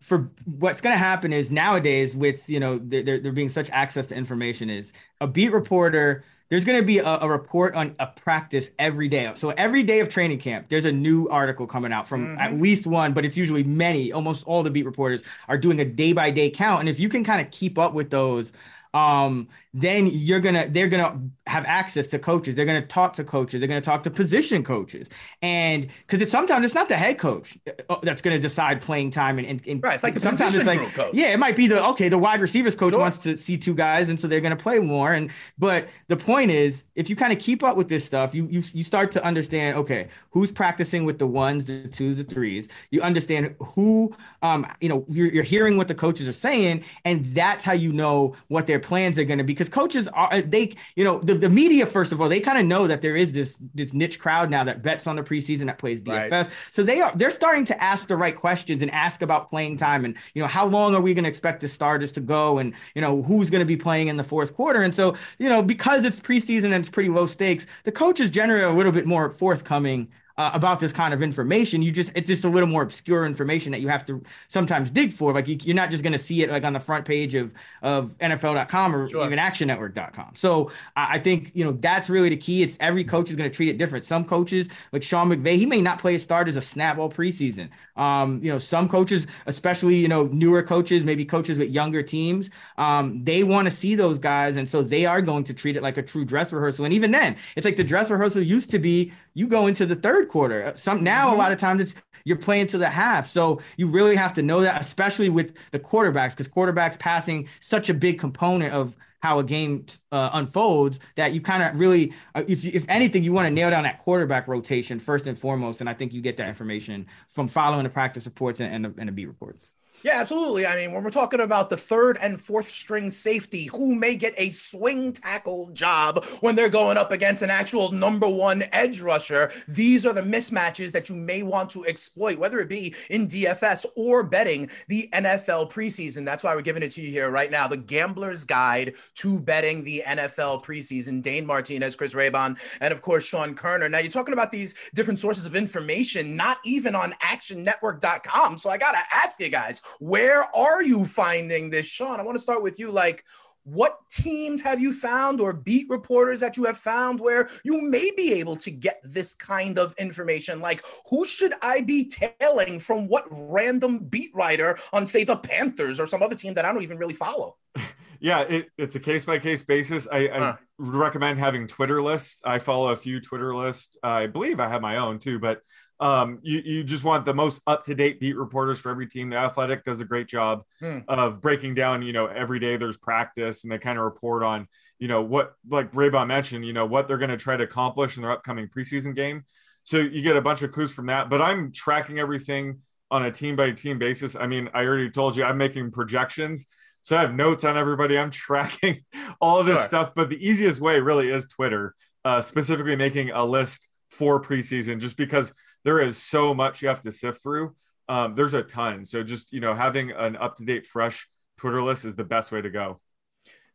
for 0.00 0.30
what's 0.46 0.80
going 0.80 0.94
to 0.94 0.98
happen 0.98 1.34
is 1.34 1.50
nowadays 1.50 2.16
with 2.16 2.48
you 2.48 2.58
know 2.58 2.78
there, 2.78 3.18
there 3.18 3.32
being 3.32 3.50
such 3.50 3.68
access 3.68 4.06
to 4.06 4.14
information 4.14 4.70
is 4.70 4.90
a 5.20 5.26
beat 5.26 5.52
reporter 5.52 6.24
there's 6.48 6.64
going 6.64 6.78
to 6.78 6.84
be 6.84 6.98
a, 6.98 7.06
a, 7.06 7.28
report 7.28 7.74
on 7.74 7.94
a 7.98 8.06
practice 8.06 8.70
every 8.78 9.08
day. 9.08 9.30
So 9.34 9.50
every 9.50 9.82
day 9.82 10.00
of 10.00 10.08
training 10.08 10.38
camp, 10.38 10.66
there's 10.68 10.86
a 10.86 10.92
new 10.92 11.28
article 11.28 11.66
coming 11.66 11.92
out 11.92 12.08
from 12.08 12.28
mm-hmm. 12.28 12.40
at 12.40 12.58
least 12.58 12.86
one, 12.86 13.12
but 13.12 13.24
it's 13.24 13.36
usually 13.36 13.64
many. 13.64 14.12
Almost 14.12 14.46
all 14.46 14.62
the 14.62 14.70
beat 14.70 14.86
reporters 14.86 15.22
are 15.48 15.58
doing 15.58 15.80
a 15.80 15.84
day 15.84 16.12
by 16.12 16.30
day 16.30 16.50
count, 16.50 16.80
and 16.80 16.88
if 16.88 16.98
you 16.98 17.08
can 17.08 17.22
kind 17.22 17.40
of 17.40 17.50
keep 17.50 17.78
up 17.78 17.92
with 17.92 18.10
those, 18.10 18.52
um, 18.94 19.48
then 19.74 20.08
you're 20.10 20.40
gonna 20.40 20.66
they're 20.68 20.88
gonna 20.88 21.20
have 21.46 21.64
access 21.66 22.06
to 22.08 22.18
coaches. 22.18 22.56
They're 22.56 22.64
gonna 22.64 22.86
talk 22.86 23.14
to 23.16 23.24
coaches. 23.24 23.60
They're 23.60 23.68
gonna 23.68 23.80
talk 23.80 24.02
to 24.04 24.10
position 24.10 24.64
coaches, 24.64 25.08
and 25.42 25.88
because 26.06 26.22
it's 26.22 26.32
sometimes 26.32 26.64
it's 26.64 26.74
not 26.74 26.88
the 26.88 26.96
head 26.96 27.18
coach 27.18 27.58
uh, 27.88 27.96
that's 28.02 28.22
gonna 28.22 28.38
decide 28.38 28.80
playing 28.80 29.10
time 29.10 29.38
and, 29.38 29.46
and, 29.46 29.68
and 29.68 29.82
right. 29.82 29.94
It's 29.94 30.02
like 30.02 30.14
the 30.14 30.20
sometimes 30.20 30.56
it's 30.56 30.66
like 30.66 30.80
coach. 30.94 31.12
yeah, 31.12 31.28
it 31.28 31.38
might 31.38 31.54
be 31.54 31.66
the 31.66 31.84
okay 31.88 32.08
the 32.08 32.18
wide 32.18 32.40
receivers 32.40 32.74
coach 32.74 32.92
sure. 32.92 33.00
wants 33.00 33.18
to 33.18 33.36
see 33.36 33.58
two 33.58 33.74
guys, 33.74 34.08
and 34.08 34.18
so 34.18 34.26
they're 34.26 34.40
gonna 34.40 34.56
play 34.56 34.78
more. 34.78 35.12
And 35.12 35.30
but 35.58 35.88
the 36.08 36.16
point 36.16 36.50
is, 36.50 36.84
if 36.94 37.10
you 37.10 37.16
kind 37.16 37.32
of 37.32 37.38
keep 37.38 37.62
up 37.62 37.76
with 37.76 37.88
this 37.88 38.04
stuff, 38.04 38.34
you 38.34 38.48
you 38.50 38.62
you 38.72 38.84
start 38.84 39.10
to 39.12 39.24
understand 39.24 39.76
okay 39.76 40.08
who's 40.30 40.50
practicing 40.50 41.04
with 41.04 41.18
the 41.18 41.26
ones, 41.26 41.66
the 41.66 41.88
twos, 41.88 42.16
the 42.16 42.24
threes. 42.24 42.68
You 42.90 43.02
understand 43.02 43.54
who 43.60 44.14
um 44.40 44.66
you 44.80 44.88
know 44.88 45.04
you're, 45.08 45.28
you're 45.28 45.44
hearing 45.44 45.76
what 45.76 45.88
the 45.88 45.94
coaches 45.94 46.26
are 46.26 46.32
saying, 46.32 46.84
and 47.04 47.26
that's 47.26 47.64
how 47.64 47.74
you 47.74 47.92
know 47.92 48.34
what 48.48 48.66
their 48.78 48.88
plans 48.88 49.18
are 49.18 49.24
gonna 49.24 49.44
be 49.44 49.52
because 49.52 49.68
coaches 49.68 50.08
are 50.08 50.32
uh, 50.32 50.42
they 50.44 50.74
you 50.94 51.04
know 51.04 51.18
the, 51.20 51.34
the 51.34 51.50
media 51.50 51.86
first 51.86 52.12
of 52.12 52.20
all 52.20 52.28
they 52.28 52.40
kind 52.40 52.58
of 52.58 52.64
know 52.64 52.86
that 52.86 53.02
there 53.02 53.16
is 53.16 53.32
this 53.32 53.56
this 53.74 53.92
niche 53.92 54.18
crowd 54.18 54.50
now 54.50 54.62
that 54.64 54.82
bets 54.82 55.06
on 55.06 55.16
the 55.16 55.22
preseason 55.22 55.66
that 55.66 55.78
plays 55.78 56.00
DFS 56.00 56.30
right. 56.30 56.50
so 56.70 56.82
they 56.82 57.00
are 57.00 57.12
they're 57.16 57.30
starting 57.30 57.64
to 57.64 57.82
ask 57.82 58.08
the 58.08 58.16
right 58.16 58.36
questions 58.36 58.82
and 58.82 58.90
ask 58.90 59.22
about 59.22 59.48
playing 59.48 59.76
time 59.76 60.04
and 60.04 60.16
you 60.34 60.42
know 60.42 60.48
how 60.48 60.66
long 60.66 60.94
are 60.94 61.00
we 61.00 61.14
going 61.14 61.24
to 61.24 61.28
expect 61.28 61.60
the 61.60 61.68
starters 61.68 62.12
to 62.12 62.20
go 62.20 62.58
and 62.58 62.74
you 62.94 63.00
know 63.00 63.22
who's 63.22 63.50
going 63.50 63.60
to 63.60 63.66
be 63.66 63.76
playing 63.76 64.08
in 64.08 64.16
the 64.16 64.24
fourth 64.24 64.54
quarter 64.54 64.82
and 64.82 64.94
so 64.94 65.16
you 65.38 65.48
know 65.48 65.62
because 65.62 66.04
it's 66.04 66.20
preseason 66.20 66.66
and 66.66 66.74
it's 66.74 66.88
pretty 66.88 67.08
low 67.08 67.26
stakes 67.26 67.66
the 67.84 67.92
coaches 67.92 68.30
generally 68.30 68.62
are 68.62 68.70
a 68.70 68.76
little 68.76 68.92
bit 68.92 69.06
more 69.06 69.30
forthcoming 69.30 70.08
uh, 70.38 70.52
about 70.54 70.78
this 70.78 70.92
kind 70.92 71.12
of 71.12 71.20
information. 71.20 71.82
You 71.82 71.90
just 71.90 72.12
it's 72.14 72.28
just 72.28 72.44
a 72.44 72.48
little 72.48 72.68
more 72.68 72.82
obscure 72.82 73.26
information 73.26 73.72
that 73.72 73.80
you 73.80 73.88
have 73.88 74.06
to 74.06 74.22
sometimes 74.46 74.90
dig 74.90 75.12
for. 75.12 75.32
Like 75.32 75.48
you, 75.48 75.72
are 75.72 75.74
not 75.74 75.90
just 75.90 76.04
going 76.04 76.12
to 76.12 76.18
see 76.18 76.42
it 76.42 76.48
like 76.48 76.62
on 76.62 76.72
the 76.72 76.80
front 76.80 77.04
page 77.04 77.34
of 77.34 77.52
of 77.82 78.16
NFL.com 78.18 78.94
or 78.94 79.08
sure. 79.08 79.26
even 79.26 79.38
ActionNetwork.com. 79.38 80.34
So 80.36 80.70
I, 80.96 81.16
I 81.16 81.18
think 81.18 81.50
you 81.54 81.64
know 81.64 81.72
that's 81.72 82.08
really 82.08 82.28
the 82.28 82.36
key. 82.36 82.62
It's 82.62 82.76
every 82.78 83.02
coach 83.02 83.30
is 83.30 83.36
going 83.36 83.50
to 83.50 83.54
treat 83.54 83.68
it 83.68 83.78
different. 83.78 84.04
Some 84.04 84.24
coaches 84.24 84.68
like 84.92 85.02
Sean 85.02 85.28
McVay, 85.28 85.56
he 85.56 85.66
may 85.66 85.82
not 85.82 85.98
play 85.98 86.14
a 86.14 86.18
start 86.18 86.48
as 86.48 86.54
a 86.56 86.62
snap 86.62 86.98
all 86.98 87.10
preseason. 87.10 87.68
Um, 87.98 88.40
you 88.42 88.50
know, 88.50 88.58
some 88.58 88.88
coaches, 88.88 89.26
especially 89.46 89.96
you 89.96 90.08
know 90.08 90.24
newer 90.26 90.62
coaches, 90.62 91.04
maybe 91.04 91.24
coaches 91.24 91.58
with 91.58 91.68
younger 91.70 92.02
teams, 92.02 92.48
um, 92.78 93.22
they 93.24 93.42
want 93.42 93.66
to 93.66 93.70
see 93.70 93.94
those 93.94 94.18
guys, 94.18 94.56
and 94.56 94.68
so 94.68 94.82
they 94.82 95.04
are 95.04 95.20
going 95.20 95.44
to 95.44 95.54
treat 95.54 95.76
it 95.76 95.82
like 95.82 95.98
a 95.98 96.02
true 96.02 96.24
dress 96.24 96.52
rehearsal. 96.52 96.84
And 96.84 96.94
even 96.94 97.10
then, 97.10 97.36
it's 97.56 97.64
like 97.64 97.76
the 97.76 97.84
dress 97.84 98.10
rehearsal 98.10 98.42
used 98.42 98.70
to 98.70 98.78
be 98.78 99.12
you 99.34 99.46
go 99.46 99.66
into 99.66 99.84
the 99.84 99.96
third 99.96 100.28
quarter. 100.28 100.64
Uh, 100.64 100.74
some 100.74 101.04
now 101.04 101.26
mm-hmm. 101.26 101.34
a 101.34 101.38
lot 101.38 101.52
of 101.52 101.58
times 101.58 101.80
it's 101.82 101.94
you're 102.24 102.36
playing 102.36 102.66
to 102.68 102.78
the 102.78 102.88
half. 102.88 103.26
So 103.26 103.60
you 103.76 103.88
really 103.88 104.16
have 104.16 104.34
to 104.34 104.42
know 104.42 104.60
that, 104.60 104.80
especially 104.80 105.30
with 105.30 105.54
the 105.70 105.78
quarterbacks, 105.78 106.30
because 106.30 106.48
quarterbacks 106.48 106.98
passing 106.98 107.48
such 107.60 107.88
a 107.88 107.94
big 107.94 108.18
component 108.18 108.72
of 108.74 108.96
how 109.20 109.38
a 109.38 109.44
game 109.44 109.84
uh, 110.12 110.30
unfolds 110.34 111.00
that 111.16 111.32
you 111.32 111.40
kind 111.40 111.62
of 111.62 111.78
really, 111.78 112.12
uh, 112.34 112.44
if, 112.46 112.64
if 112.64 112.84
anything, 112.88 113.24
you 113.24 113.32
want 113.32 113.46
to 113.46 113.50
nail 113.50 113.70
down 113.70 113.82
that 113.82 113.98
quarterback 113.98 114.48
rotation 114.48 115.00
first 115.00 115.26
and 115.26 115.38
foremost. 115.38 115.80
And 115.80 115.88
I 115.88 115.94
think 115.94 116.12
you 116.12 116.20
get 116.20 116.36
that 116.36 116.48
information 116.48 117.06
from 117.28 117.48
following 117.48 117.84
the 117.84 117.90
practice 117.90 118.26
reports 118.26 118.60
and, 118.60 118.72
and, 118.72 118.84
the, 118.84 119.00
and 119.00 119.08
the 119.08 119.12
beat 119.12 119.26
reports. 119.26 119.70
Yeah, 120.02 120.20
absolutely. 120.20 120.64
I 120.64 120.76
mean, 120.76 120.92
when 120.92 121.02
we're 121.02 121.10
talking 121.10 121.40
about 121.40 121.70
the 121.70 121.76
third 121.76 122.18
and 122.22 122.40
fourth 122.40 122.70
string 122.70 123.10
safety 123.10 123.66
who 123.66 123.96
may 123.96 124.14
get 124.14 124.32
a 124.36 124.50
swing 124.50 125.12
tackle 125.12 125.70
job 125.72 126.24
when 126.40 126.54
they're 126.54 126.68
going 126.68 126.96
up 126.96 127.10
against 127.10 127.42
an 127.42 127.50
actual 127.50 127.90
number 127.90 128.28
one 128.28 128.64
edge 128.72 129.00
rusher, 129.00 129.50
these 129.66 130.06
are 130.06 130.12
the 130.12 130.22
mismatches 130.22 130.92
that 130.92 131.08
you 131.08 131.16
may 131.16 131.42
want 131.42 131.68
to 131.70 131.84
exploit, 131.84 132.38
whether 132.38 132.60
it 132.60 132.68
be 132.68 132.94
in 133.10 133.26
DFS 133.26 133.86
or 133.96 134.22
betting 134.22 134.70
the 134.86 135.08
NFL 135.12 135.72
preseason. 135.72 136.24
That's 136.24 136.44
why 136.44 136.54
we're 136.54 136.62
giving 136.62 136.84
it 136.84 136.92
to 136.92 137.00
you 137.00 137.10
here 137.10 137.30
right 137.30 137.50
now. 137.50 137.66
The 137.66 137.76
Gambler's 137.76 138.44
Guide 138.44 138.94
to 139.16 139.40
Betting 139.40 139.82
the 139.82 140.04
NFL 140.06 140.64
Preseason. 140.64 141.22
Dane 141.22 141.44
Martinez, 141.44 141.96
Chris 141.96 142.14
Raybon, 142.14 142.56
and 142.80 142.92
of 142.92 143.02
course, 143.02 143.24
Sean 143.24 143.54
Koerner. 143.54 143.90
Now, 143.90 143.98
you're 143.98 144.12
talking 144.12 144.32
about 144.32 144.52
these 144.52 144.74
different 144.94 145.18
sources 145.18 145.44
of 145.44 145.56
information, 145.56 146.36
not 146.36 146.58
even 146.64 146.94
on 146.94 147.14
actionnetwork.com. 147.24 148.58
So 148.58 148.70
I 148.70 148.78
got 148.78 148.92
to 148.92 149.00
ask 149.12 149.40
you 149.40 149.48
guys, 149.48 149.82
where 149.98 150.44
are 150.56 150.82
you 150.82 151.04
finding 151.04 151.70
this, 151.70 151.86
Sean? 151.86 152.20
I 152.20 152.22
want 152.22 152.36
to 152.36 152.42
start 152.42 152.62
with 152.62 152.78
you. 152.78 152.90
Like, 152.90 153.24
what 153.64 153.98
teams 154.10 154.62
have 154.62 154.80
you 154.80 154.92
found 154.92 155.40
or 155.40 155.52
beat 155.52 155.86
reporters 155.90 156.40
that 156.40 156.56
you 156.56 156.64
have 156.64 156.78
found 156.78 157.20
where 157.20 157.50
you 157.64 157.82
may 157.82 158.10
be 158.16 158.32
able 158.34 158.56
to 158.56 158.70
get 158.70 159.00
this 159.04 159.34
kind 159.34 159.78
of 159.78 159.94
information? 159.98 160.60
Like, 160.60 160.82
who 161.10 161.24
should 161.24 161.52
I 161.60 161.82
be 161.82 162.08
tailing 162.08 162.78
from 162.78 163.08
what 163.08 163.26
random 163.30 163.98
beat 163.98 164.30
writer 164.34 164.78
on, 164.92 165.04
say, 165.04 165.24
the 165.24 165.36
Panthers 165.36 166.00
or 166.00 166.06
some 166.06 166.22
other 166.22 166.34
team 166.34 166.54
that 166.54 166.64
I 166.64 166.72
don't 166.72 166.82
even 166.82 166.98
really 166.98 167.14
follow? 167.14 167.56
Yeah, 168.20 168.40
it, 168.40 168.70
it's 168.76 168.96
a 168.96 169.00
case 169.00 169.24
by 169.24 169.38
case 169.38 169.62
basis. 169.62 170.08
I, 170.10 170.28
I 170.28 170.56
recommend 170.78 171.38
having 171.38 171.68
Twitter 171.68 172.02
lists. 172.02 172.40
I 172.44 172.58
follow 172.58 172.90
a 172.90 172.96
few 172.96 173.20
Twitter 173.20 173.54
lists. 173.54 173.96
I 174.02 174.26
believe 174.26 174.58
I 174.58 174.68
have 174.68 174.82
my 174.82 174.96
own 174.96 175.20
too, 175.20 175.38
but 175.38 175.62
um, 176.00 176.38
you, 176.42 176.60
you 176.64 176.84
just 176.84 177.02
want 177.02 177.24
the 177.24 177.34
most 177.34 177.60
up 177.66 177.84
to 177.84 177.94
date 177.94 178.20
beat 178.20 178.36
reporters 178.36 178.78
for 178.78 178.90
every 178.90 179.06
team. 179.06 179.30
The 179.30 179.36
Athletic 179.36 179.84
does 179.84 180.00
a 180.00 180.04
great 180.04 180.28
job 180.28 180.62
hmm. 180.80 180.98
of 181.08 181.40
breaking 181.40 181.74
down, 181.74 182.02
you 182.02 182.12
know, 182.12 182.26
every 182.26 182.60
day 182.60 182.76
there's 182.76 182.96
practice 182.96 183.64
and 183.64 183.72
they 183.72 183.78
kind 183.78 183.98
of 183.98 184.04
report 184.04 184.42
on, 184.42 184.68
you 184.98 185.08
know, 185.08 185.22
what, 185.22 185.54
like 185.68 185.92
Raybon 185.92 186.28
mentioned, 186.28 186.64
you 186.64 186.72
know, 186.72 186.86
what 186.86 187.08
they're 187.08 187.18
going 187.18 187.30
to 187.30 187.36
try 187.36 187.56
to 187.56 187.64
accomplish 187.64 188.16
in 188.16 188.22
their 188.22 188.30
upcoming 188.30 188.68
preseason 188.68 189.14
game. 189.14 189.44
So 189.82 189.98
you 189.98 190.22
get 190.22 190.36
a 190.36 190.42
bunch 190.42 190.62
of 190.62 190.70
clues 190.70 190.92
from 190.92 191.06
that. 191.06 191.30
But 191.30 191.42
I'm 191.42 191.72
tracking 191.72 192.18
everything 192.18 192.80
on 193.10 193.24
a 193.24 193.32
team 193.32 193.56
by 193.56 193.70
team 193.72 193.98
basis. 193.98 194.36
I 194.36 194.46
mean, 194.46 194.68
I 194.74 194.84
already 194.84 195.10
told 195.10 195.36
you 195.36 195.44
I'm 195.44 195.58
making 195.58 195.90
projections. 195.90 196.66
So 197.02 197.16
I 197.16 197.22
have 197.22 197.34
notes 197.34 197.64
on 197.64 197.76
everybody. 197.76 198.18
I'm 198.18 198.30
tracking 198.46 199.04
all 199.40 199.58
of 199.58 199.66
this 199.66 199.78
sure. 199.78 199.86
stuff. 199.86 200.14
But 200.14 200.28
the 200.28 200.46
easiest 200.46 200.80
way 200.80 201.00
really 201.00 201.30
is 201.30 201.46
Twitter, 201.48 201.94
uh, 202.24 202.40
specifically 202.40 202.96
making 202.96 203.30
a 203.30 203.44
list 203.44 203.88
for 204.10 204.40
preseason, 204.40 205.00
just 205.00 205.16
because 205.16 205.52
there 205.84 206.00
is 206.00 206.16
so 206.16 206.54
much 206.54 206.82
you 206.82 206.88
have 206.88 207.02
to 207.02 207.12
sift 207.12 207.42
through. 207.42 207.74
Um, 208.08 208.34
there's 208.34 208.54
a 208.54 208.62
ton. 208.62 209.04
So 209.04 209.22
just, 209.22 209.52
you 209.52 209.60
know, 209.60 209.74
having 209.74 210.10
an 210.12 210.36
up 210.36 210.56
to 210.56 210.64
date, 210.64 210.86
fresh 210.86 211.28
Twitter 211.58 211.82
list 211.82 212.04
is 212.04 212.14
the 212.14 212.24
best 212.24 212.52
way 212.52 212.62
to 212.62 212.70
go. 212.70 213.00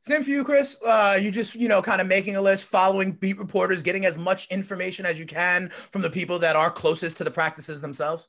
Same 0.01 0.23
for 0.23 0.31
you, 0.31 0.43
Chris. 0.43 0.77
Uh, 0.85 1.17
you 1.21 1.31
just, 1.31 1.55
you 1.55 1.69
know, 1.69 1.81
kind 1.81 2.01
of 2.01 2.07
making 2.07 2.35
a 2.35 2.41
list, 2.41 2.65
following 2.65 3.13
beat 3.13 3.37
reporters, 3.37 3.81
getting 3.83 4.05
as 4.05 4.17
much 4.17 4.47
information 4.51 5.05
as 5.05 5.17
you 5.17 5.25
can 5.25 5.69
from 5.69 6.01
the 6.01 6.09
people 6.09 6.39
that 6.39 6.55
are 6.57 6.69
closest 6.69 7.17
to 7.17 7.23
the 7.23 7.31
practices 7.31 7.79
themselves. 7.79 8.27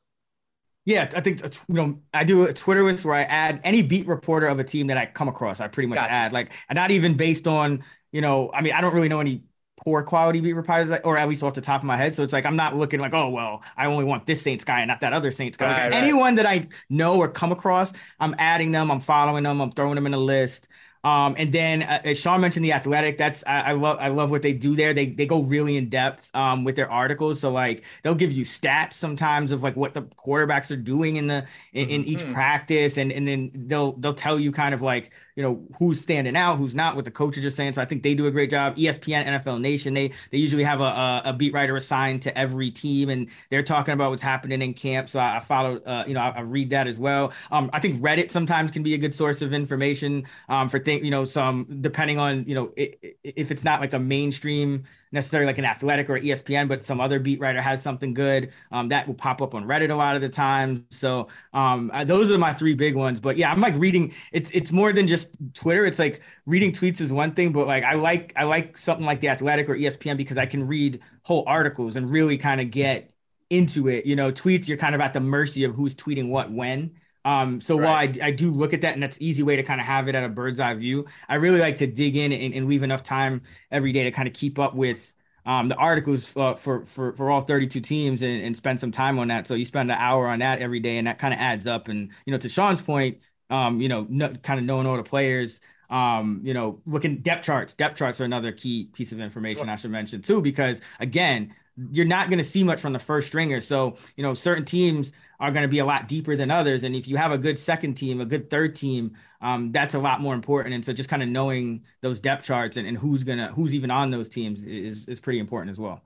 Yeah, 0.84 1.10
I 1.16 1.20
think 1.22 1.42
you 1.68 1.74
know 1.74 1.98
I 2.12 2.24
do 2.24 2.44
a 2.44 2.52
Twitter 2.52 2.84
list 2.84 3.06
where 3.06 3.14
I 3.14 3.22
add 3.22 3.60
any 3.64 3.80
beat 3.80 4.06
reporter 4.06 4.46
of 4.46 4.58
a 4.58 4.64
team 4.64 4.88
that 4.88 4.98
I 4.98 5.06
come 5.06 5.28
across. 5.28 5.60
I 5.60 5.66
pretty 5.66 5.86
much 5.86 5.96
gotcha. 5.96 6.12
add 6.12 6.32
like, 6.32 6.52
and 6.68 6.76
not 6.76 6.90
even 6.90 7.16
based 7.16 7.48
on 7.48 7.82
you 8.12 8.20
know. 8.20 8.50
I 8.52 8.60
mean, 8.60 8.74
I 8.74 8.82
don't 8.82 8.94
really 8.94 9.08
know 9.08 9.20
any 9.20 9.44
poor 9.84 10.02
quality 10.02 10.40
beat 10.40 10.54
reporters, 10.54 10.98
or 11.04 11.16
at 11.16 11.28
least 11.28 11.42
off 11.42 11.54
the 11.54 11.60
top 11.60 11.82
of 11.82 11.86
my 11.86 11.96
head. 11.96 12.14
So 12.14 12.22
it's 12.22 12.32
like 12.32 12.46
I'm 12.46 12.56
not 12.56 12.76
looking 12.76 13.00
like, 13.00 13.14
oh 13.14 13.28
well, 13.30 13.62
I 13.76 13.86
only 13.86 14.04
want 14.04 14.26
this 14.26 14.42
Saints 14.42 14.64
guy 14.64 14.80
and 14.80 14.88
not 14.88 15.00
that 15.00 15.12
other 15.12 15.30
Saints 15.30 15.56
guy. 15.56 15.66
Right, 15.66 15.82
like, 15.84 15.92
right. 15.92 16.02
Anyone 16.02 16.34
that 16.36 16.46
I 16.46 16.68
know 16.88 17.18
or 17.18 17.28
come 17.28 17.52
across, 17.52 17.92
I'm 18.20 18.34
adding 18.38 18.72
them, 18.72 18.90
I'm 18.90 19.00
following 19.00 19.44
them, 19.44 19.60
I'm 19.60 19.70
throwing 19.70 19.94
them 19.94 20.06
in 20.06 20.14
a 20.14 20.18
list. 20.18 20.68
Um, 21.04 21.34
and 21.36 21.52
then 21.52 21.82
uh, 21.82 22.00
as 22.02 22.18
Sean 22.18 22.40
mentioned, 22.40 22.64
the 22.64 22.72
athletic. 22.72 23.18
That's 23.18 23.44
I, 23.46 23.60
I, 23.60 23.72
love. 23.72 23.98
I 24.00 24.08
love 24.08 24.30
what 24.30 24.40
they 24.40 24.54
do 24.54 24.74
there. 24.74 24.94
They 24.94 25.06
they 25.06 25.26
go 25.26 25.42
really 25.42 25.76
in 25.76 25.90
depth 25.90 26.34
um, 26.34 26.64
with 26.64 26.76
their 26.76 26.90
articles. 26.90 27.40
So 27.40 27.52
like 27.52 27.84
they'll 28.02 28.14
give 28.14 28.32
you 28.32 28.46
stats 28.46 28.94
sometimes 28.94 29.52
of 29.52 29.62
like 29.62 29.76
what 29.76 29.92
the 29.92 30.02
quarterbacks 30.02 30.70
are 30.70 30.76
doing 30.76 31.16
in 31.16 31.26
the 31.26 31.46
in, 31.74 31.90
in 31.90 32.04
each 32.04 32.20
mm-hmm. 32.20 32.32
practice, 32.32 32.96
and 32.96 33.12
and 33.12 33.28
then 33.28 33.50
they'll 33.54 33.92
they'll 33.92 34.14
tell 34.14 34.40
you 34.40 34.50
kind 34.50 34.74
of 34.74 34.80
like 34.80 35.12
you 35.36 35.42
know 35.42 35.62
who's 35.78 36.00
standing 36.00 36.36
out, 36.36 36.56
who's 36.56 36.74
not, 36.74 36.96
what 36.96 37.04
the 37.04 37.10
coaches 37.10 37.44
are 37.44 37.50
saying. 37.50 37.72
So 37.72 37.82
I 37.82 37.84
think 37.84 38.02
they 38.02 38.14
do 38.14 38.26
a 38.26 38.30
great 38.30 38.50
job. 38.50 38.76
ESPN, 38.76 39.26
NFL 39.26 39.60
Nation, 39.60 39.94
they 39.94 40.12
they 40.30 40.38
usually 40.38 40.64
have 40.64 40.80
a, 40.80 40.84
a, 40.84 41.22
a 41.26 41.32
beat 41.32 41.52
writer 41.52 41.76
assigned 41.76 42.22
to 42.22 42.38
every 42.38 42.70
team, 42.70 43.10
and 43.10 43.28
they're 43.50 43.62
talking 43.62 43.94
about 43.94 44.10
what's 44.10 44.22
happening 44.22 44.62
in 44.62 44.74
camp. 44.74 45.08
So 45.08 45.18
I, 45.18 45.36
I 45.36 45.40
follow, 45.40 45.78
uh, 45.78 46.04
you 46.06 46.14
know, 46.14 46.20
I, 46.20 46.30
I, 46.30 46.40
read 46.40 46.70
that 46.70 46.86
as 46.86 46.98
well. 46.98 47.32
Um, 47.50 47.68
I 47.72 47.80
think 47.80 48.00
Reddit 48.00 48.30
sometimes 48.30 48.70
can 48.70 48.82
be 48.82 48.94
a 48.94 48.98
good 48.98 49.14
source 49.14 49.42
of 49.42 49.52
information 49.52 50.26
um, 50.48 50.68
for 50.68 50.78
things, 50.78 51.04
you 51.04 51.10
know, 51.10 51.24
some 51.24 51.66
depending 51.80 52.18
on 52.18 52.44
you 52.46 52.54
know 52.54 52.72
it, 52.76 53.18
if 53.24 53.50
it's 53.50 53.64
not 53.64 53.80
like 53.80 53.92
a 53.92 53.98
mainstream 53.98 54.84
necessarily 55.14 55.46
like 55.46 55.58
an 55.58 55.64
athletic 55.64 56.10
or 56.10 56.18
ESPN, 56.18 56.68
but 56.68 56.84
some 56.84 57.00
other 57.00 57.18
beat 57.18 57.40
writer 57.40 57.62
has 57.62 57.80
something 57.80 58.12
good 58.12 58.52
um, 58.72 58.88
that 58.88 59.06
will 59.06 59.14
pop 59.14 59.40
up 59.40 59.54
on 59.54 59.64
Reddit 59.64 59.90
a 59.90 59.94
lot 59.94 60.16
of 60.16 60.20
the 60.20 60.28
time. 60.28 60.84
So 60.90 61.28
um, 61.54 61.90
those 62.04 62.30
are 62.30 62.36
my 62.36 62.52
three 62.52 62.74
big 62.74 62.96
ones. 62.96 63.20
But 63.20 63.36
yeah, 63.38 63.50
I'm 63.50 63.60
like 63.60 63.74
reading. 63.76 64.12
It's 64.32 64.50
it's 64.52 64.72
more 64.72 64.92
than 64.92 65.06
just 65.08 65.30
Twitter. 65.54 65.86
It's 65.86 65.98
like 66.00 66.20
reading 66.44 66.72
tweets 66.72 67.00
is 67.00 67.12
one 67.12 67.32
thing, 67.32 67.52
but 67.52 67.66
like 67.66 67.84
I 67.84 67.94
like 67.94 68.32
I 68.36 68.44
like 68.44 68.76
something 68.76 69.06
like 69.06 69.20
the 69.20 69.28
Athletic 69.28 69.68
or 69.68 69.76
ESPN 69.76 70.16
because 70.16 70.36
I 70.36 70.46
can 70.46 70.66
read 70.66 71.00
whole 71.22 71.44
articles 71.46 71.96
and 71.96 72.10
really 72.10 72.36
kind 72.36 72.60
of 72.60 72.70
get 72.70 73.10
into 73.50 73.88
it. 73.88 74.04
You 74.04 74.16
know, 74.16 74.32
tweets 74.32 74.68
you're 74.68 74.76
kind 74.76 74.94
of 74.94 75.00
at 75.00 75.14
the 75.14 75.20
mercy 75.20 75.64
of 75.64 75.74
who's 75.74 75.94
tweeting 75.94 76.28
what 76.28 76.50
when. 76.52 76.96
Um, 77.24 77.60
so 77.60 77.78
right. 77.78 77.84
while 77.84 77.94
I, 77.94 78.28
I 78.28 78.30
do 78.30 78.50
look 78.50 78.74
at 78.74 78.82
that, 78.82 78.94
and 78.94 79.02
that's 79.02 79.16
easy 79.20 79.42
way 79.42 79.56
to 79.56 79.62
kind 79.62 79.80
of 79.80 79.86
have 79.86 80.08
it 80.08 80.14
at 80.14 80.24
a 80.24 80.28
bird's 80.28 80.60
eye 80.60 80.74
view, 80.74 81.06
I 81.28 81.36
really 81.36 81.58
like 81.58 81.78
to 81.78 81.86
dig 81.86 82.16
in 82.16 82.32
and, 82.32 82.54
and 82.54 82.68
leave 82.68 82.82
enough 82.82 83.02
time 83.02 83.42
every 83.70 83.92
day 83.92 84.04
to 84.04 84.10
kind 84.10 84.28
of 84.28 84.34
keep 84.34 84.58
up 84.58 84.74
with 84.74 85.12
um, 85.46 85.68
the 85.68 85.76
articles 85.76 86.30
uh, 86.36 86.54
for, 86.54 86.84
for 86.86 87.12
for 87.12 87.30
all 87.30 87.42
32 87.42 87.80
teams 87.80 88.22
and, 88.22 88.42
and 88.42 88.56
spend 88.56 88.80
some 88.80 88.90
time 88.90 89.18
on 89.18 89.28
that. 89.28 89.46
So 89.46 89.54
you 89.54 89.64
spend 89.64 89.90
an 89.90 89.98
hour 89.98 90.26
on 90.26 90.38
that 90.38 90.60
every 90.60 90.80
day, 90.80 90.98
and 90.98 91.06
that 91.06 91.18
kind 91.18 91.34
of 91.34 91.40
adds 91.40 91.66
up. 91.66 91.88
And 91.88 92.10
you 92.24 92.32
know, 92.32 92.38
to 92.38 92.48
Sean's 92.48 92.80
point, 92.80 93.18
um, 93.50 93.80
you 93.80 93.88
know, 93.88 94.06
no, 94.08 94.28
kind 94.28 94.58
of 94.58 94.64
knowing 94.66 94.86
all 94.86 94.96
the 94.96 95.02
players, 95.02 95.60
um, 95.90 96.40
you 96.44 96.54
know, 96.54 96.80
looking 96.86 97.18
depth 97.18 97.44
charts. 97.44 97.74
Depth 97.74 97.98
charts 97.98 98.20
are 98.20 98.24
another 98.24 98.52
key 98.52 98.88
piece 98.92 99.12
of 99.12 99.20
information 99.20 99.64
sure. 99.64 99.70
I 99.70 99.76
should 99.76 99.90
mention 99.90 100.22
too, 100.22 100.40
because 100.40 100.80
again, 100.98 101.54
you're 101.90 102.06
not 102.06 102.28
going 102.28 102.38
to 102.38 102.44
see 102.44 102.64
much 102.64 102.80
from 102.80 102.92
the 102.92 102.98
first 102.98 103.26
stringer. 103.26 103.60
So 103.60 103.96
you 104.16 104.22
know, 104.22 104.32
certain 104.32 104.64
teams 104.64 105.12
are 105.40 105.50
going 105.50 105.62
to 105.62 105.68
be 105.68 105.78
a 105.78 105.84
lot 105.84 106.08
deeper 106.08 106.36
than 106.36 106.50
others. 106.50 106.84
And 106.84 106.94
if 106.94 107.08
you 107.08 107.16
have 107.16 107.32
a 107.32 107.38
good 107.38 107.58
second 107.58 107.94
team, 107.94 108.20
a 108.20 108.24
good 108.24 108.50
third 108.50 108.76
team, 108.76 109.16
um, 109.40 109.72
that's 109.72 109.94
a 109.94 109.98
lot 109.98 110.20
more 110.20 110.34
important. 110.34 110.74
And 110.74 110.84
so 110.84 110.92
just 110.92 111.08
kind 111.08 111.22
of 111.22 111.28
knowing 111.28 111.84
those 112.00 112.20
depth 112.20 112.44
charts 112.44 112.76
and, 112.76 112.86
and 112.86 112.96
who's 112.96 113.24
gonna 113.24 113.48
who's 113.52 113.74
even 113.74 113.90
on 113.90 114.10
those 114.10 114.28
teams 114.28 114.64
is 114.64 115.04
is 115.06 115.20
pretty 115.20 115.38
important 115.38 115.70
as 115.70 115.78
well. 115.78 116.02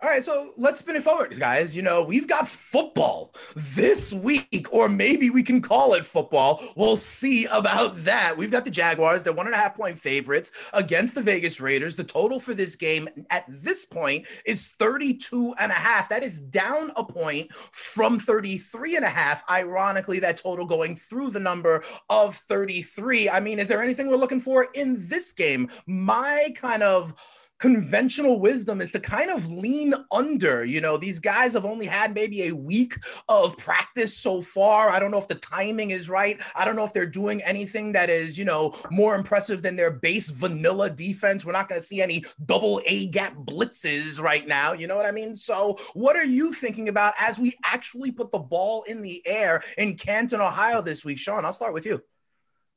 All 0.00 0.08
right, 0.08 0.22
so 0.22 0.52
let's 0.56 0.78
spin 0.78 0.94
it 0.94 1.02
forward, 1.02 1.36
guys. 1.40 1.74
You 1.74 1.82
know, 1.82 2.04
we've 2.04 2.28
got 2.28 2.46
football 2.46 3.34
this 3.56 4.12
week, 4.12 4.68
or 4.70 4.88
maybe 4.88 5.28
we 5.28 5.42
can 5.42 5.60
call 5.60 5.94
it 5.94 6.04
football. 6.04 6.62
We'll 6.76 6.94
see 6.94 7.46
about 7.46 8.04
that. 8.04 8.36
We've 8.36 8.52
got 8.52 8.64
the 8.64 8.70
Jaguars, 8.70 9.24
they're 9.24 9.32
one 9.32 9.46
and 9.46 9.56
a 9.56 9.58
half 9.58 9.74
point 9.74 9.98
favorites 9.98 10.52
against 10.72 11.16
the 11.16 11.22
Vegas 11.22 11.60
Raiders. 11.60 11.96
The 11.96 12.04
total 12.04 12.38
for 12.38 12.54
this 12.54 12.76
game 12.76 13.08
at 13.30 13.44
this 13.48 13.84
point 13.84 14.28
is 14.46 14.68
32 14.68 15.56
and 15.58 15.72
a 15.72 15.74
half. 15.74 16.08
That 16.10 16.22
is 16.22 16.38
down 16.42 16.92
a 16.94 17.02
point 17.02 17.52
from 17.72 18.20
33 18.20 18.94
and 18.94 19.04
a 19.04 19.08
half. 19.08 19.42
Ironically, 19.50 20.20
that 20.20 20.36
total 20.36 20.64
going 20.64 20.94
through 20.94 21.30
the 21.30 21.40
number 21.40 21.82
of 22.08 22.36
33. 22.36 23.30
I 23.30 23.40
mean, 23.40 23.58
is 23.58 23.66
there 23.66 23.82
anything 23.82 24.06
we're 24.06 24.14
looking 24.14 24.38
for 24.38 24.68
in 24.74 25.08
this 25.08 25.32
game? 25.32 25.68
My 25.86 26.50
kind 26.54 26.84
of 26.84 27.14
conventional 27.58 28.40
wisdom 28.40 28.80
is 28.80 28.90
to 28.92 29.00
kind 29.00 29.30
of 29.30 29.50
lean 29.50 29.94
under. 30.10 30.64
You 30.64 30.80
know, 30.80 30.96
these 30.96 31.18
guys 31.18 31.52
have 31.54 31.64
only 31.64 31.86
had 31.86 32.14
maybe 32.14 32.48
a 32.48 32.54
week 32.54 32.96
of 33.28 33.56
practice 33.56 34.16
so 34.16 34.40
far. 34.40 34.90
I 34.90 34.98
don't 34.98 35.10
know 35.10 35.18
if 35.18 35.28
the 35.28 35.34
timing 35.36 35.90
is 35.90 36.08
right. 36.08 36.40
I 36.54 36.64
don't 36.64 36.76
know 36.76 36.84
if 36.84 36.92
they're 36.92 37.06
doing 37.06 37.42
anything 37.42 37.92
that 37.92 38.10
is, 38.10 38.38
you 38.38 38.44
know, 38.44 38.74
more 38.90 39.14
impressive 39.14 39.62
than 39.62 39.76
their 39.76 39.90
base 39.90 40.30
vanilla 40.30 40.90
defense. 40.90 41.44
We're 41.44 41.52
not 41.52 41.68
going 41.68 41.80
to 41.80 41.86
see 41.86 42.00
any 42.00 42.24
double 42.46 42.80
A 42.86 43.06
gap 43.06 43.34
blitzes 43.36 44.20
right 44.20 44.46
now. 44.46 44.72
You 44.72 44.86
know 44.86 44.96
what 44.96 45.06
I 45.06 45.12
mean? 45.12 45.36
So, 45.36 45.78
what 45.94 46.16
are 46.16 46.24
you 46.24 46.52
thinking 46.52 46.88
about 46.88 47.14
as 47.18 47.38
we 47.38 47.56
actually 47.64 48.12
put 48.12 48.30
the 48.32 48.38
ball 48.38 48.84
in 48.84 49.02
the 49.02 49.26
air 49.26 49.62
in 49.76 49.96
Canton, 49.96 50.40
Ohio 50.40 50.82
this 50.82 51.04
week? 51.04 51.18
Sean, 51.18 51.44
I'll 51.44 51.52
start 51.52 51.74
with 51.74 51.86
you. 51.86 52.02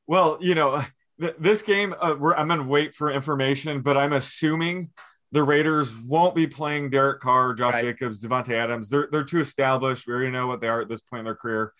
Well, 0.08 0.38
you 0.42 0.56
know, 0.56 0.84
this 1.40 1.62
game, 1.62 1.94
uh, 2.02 2.16
I'm 2.36 2.48
going 2.48 2.60
to 2.60 2.66
wait 2.66 2.96
for 2.96 3.12
information, 3.12 3.82
but 3.82 3.98
I'm 3.98 4.14
assuming 4.14 4.90
the 5.32 5.44
Raiders 5.44 5.96
won't 5.96 6.36
be 6.36 6.48
playing 6.48 6.90
Derek 6.90 7.22
Carr, 7.22 7.54
Josh 7.54 7.76
right. 7.76 7.84
Jacobs, 7.84 8.24
Davante 8.24 8.52
Adams. 8.52 8.90
They're 8.90 9.08
they're 9.12 9.24
too 9.24 9.40
established. 9.40 10.08
We 10.08 10.14
already 10.14 10.32
know 10.32 10.48
what 10.48 10.62
they 10.62 10.68
are 10.68 10.82
at 10.82 10.90
this 10.90 11.02
point 11.02 11.20
in 11.20 11.26
their 11.26 11.36
career. 11.36 11.74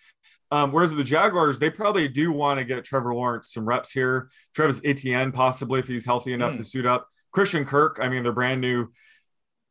Um, 0.50 0.70
whereas 0.70 0.94
the 0.94 1.02
Jaguars, 1.02 1.58
they 1.58 1.70
probably 1.70 2.08
do 2.08 2.30
want 2.30 2.58
to 2.58 2.64
get 2.64 2.84
Trevor 2.84 3.14
Lawrence 3.14 3.52
some 3.52 3.64
reps 3.64 3.90
here. 3.90 4.28
Travis 4.54 4.82
Etienne, 4.84 5.32
possibly 5.32 5.80
if 5.80 5.88
he's 5.88 6.04
healthy 6.04 6.34
enough 6.34 6.52
mm. 6.52 6.58
to 6.58 6.64
suit 6.64 6.84
up. 6.84 7.08
Christian 7.32 7.64
Kirk, 7.64 7.98
I 8.02 8.10
mean, 8.10 8.22
they're 8.22 8.32
brand 8.32 8.60
new, 8.60 8.88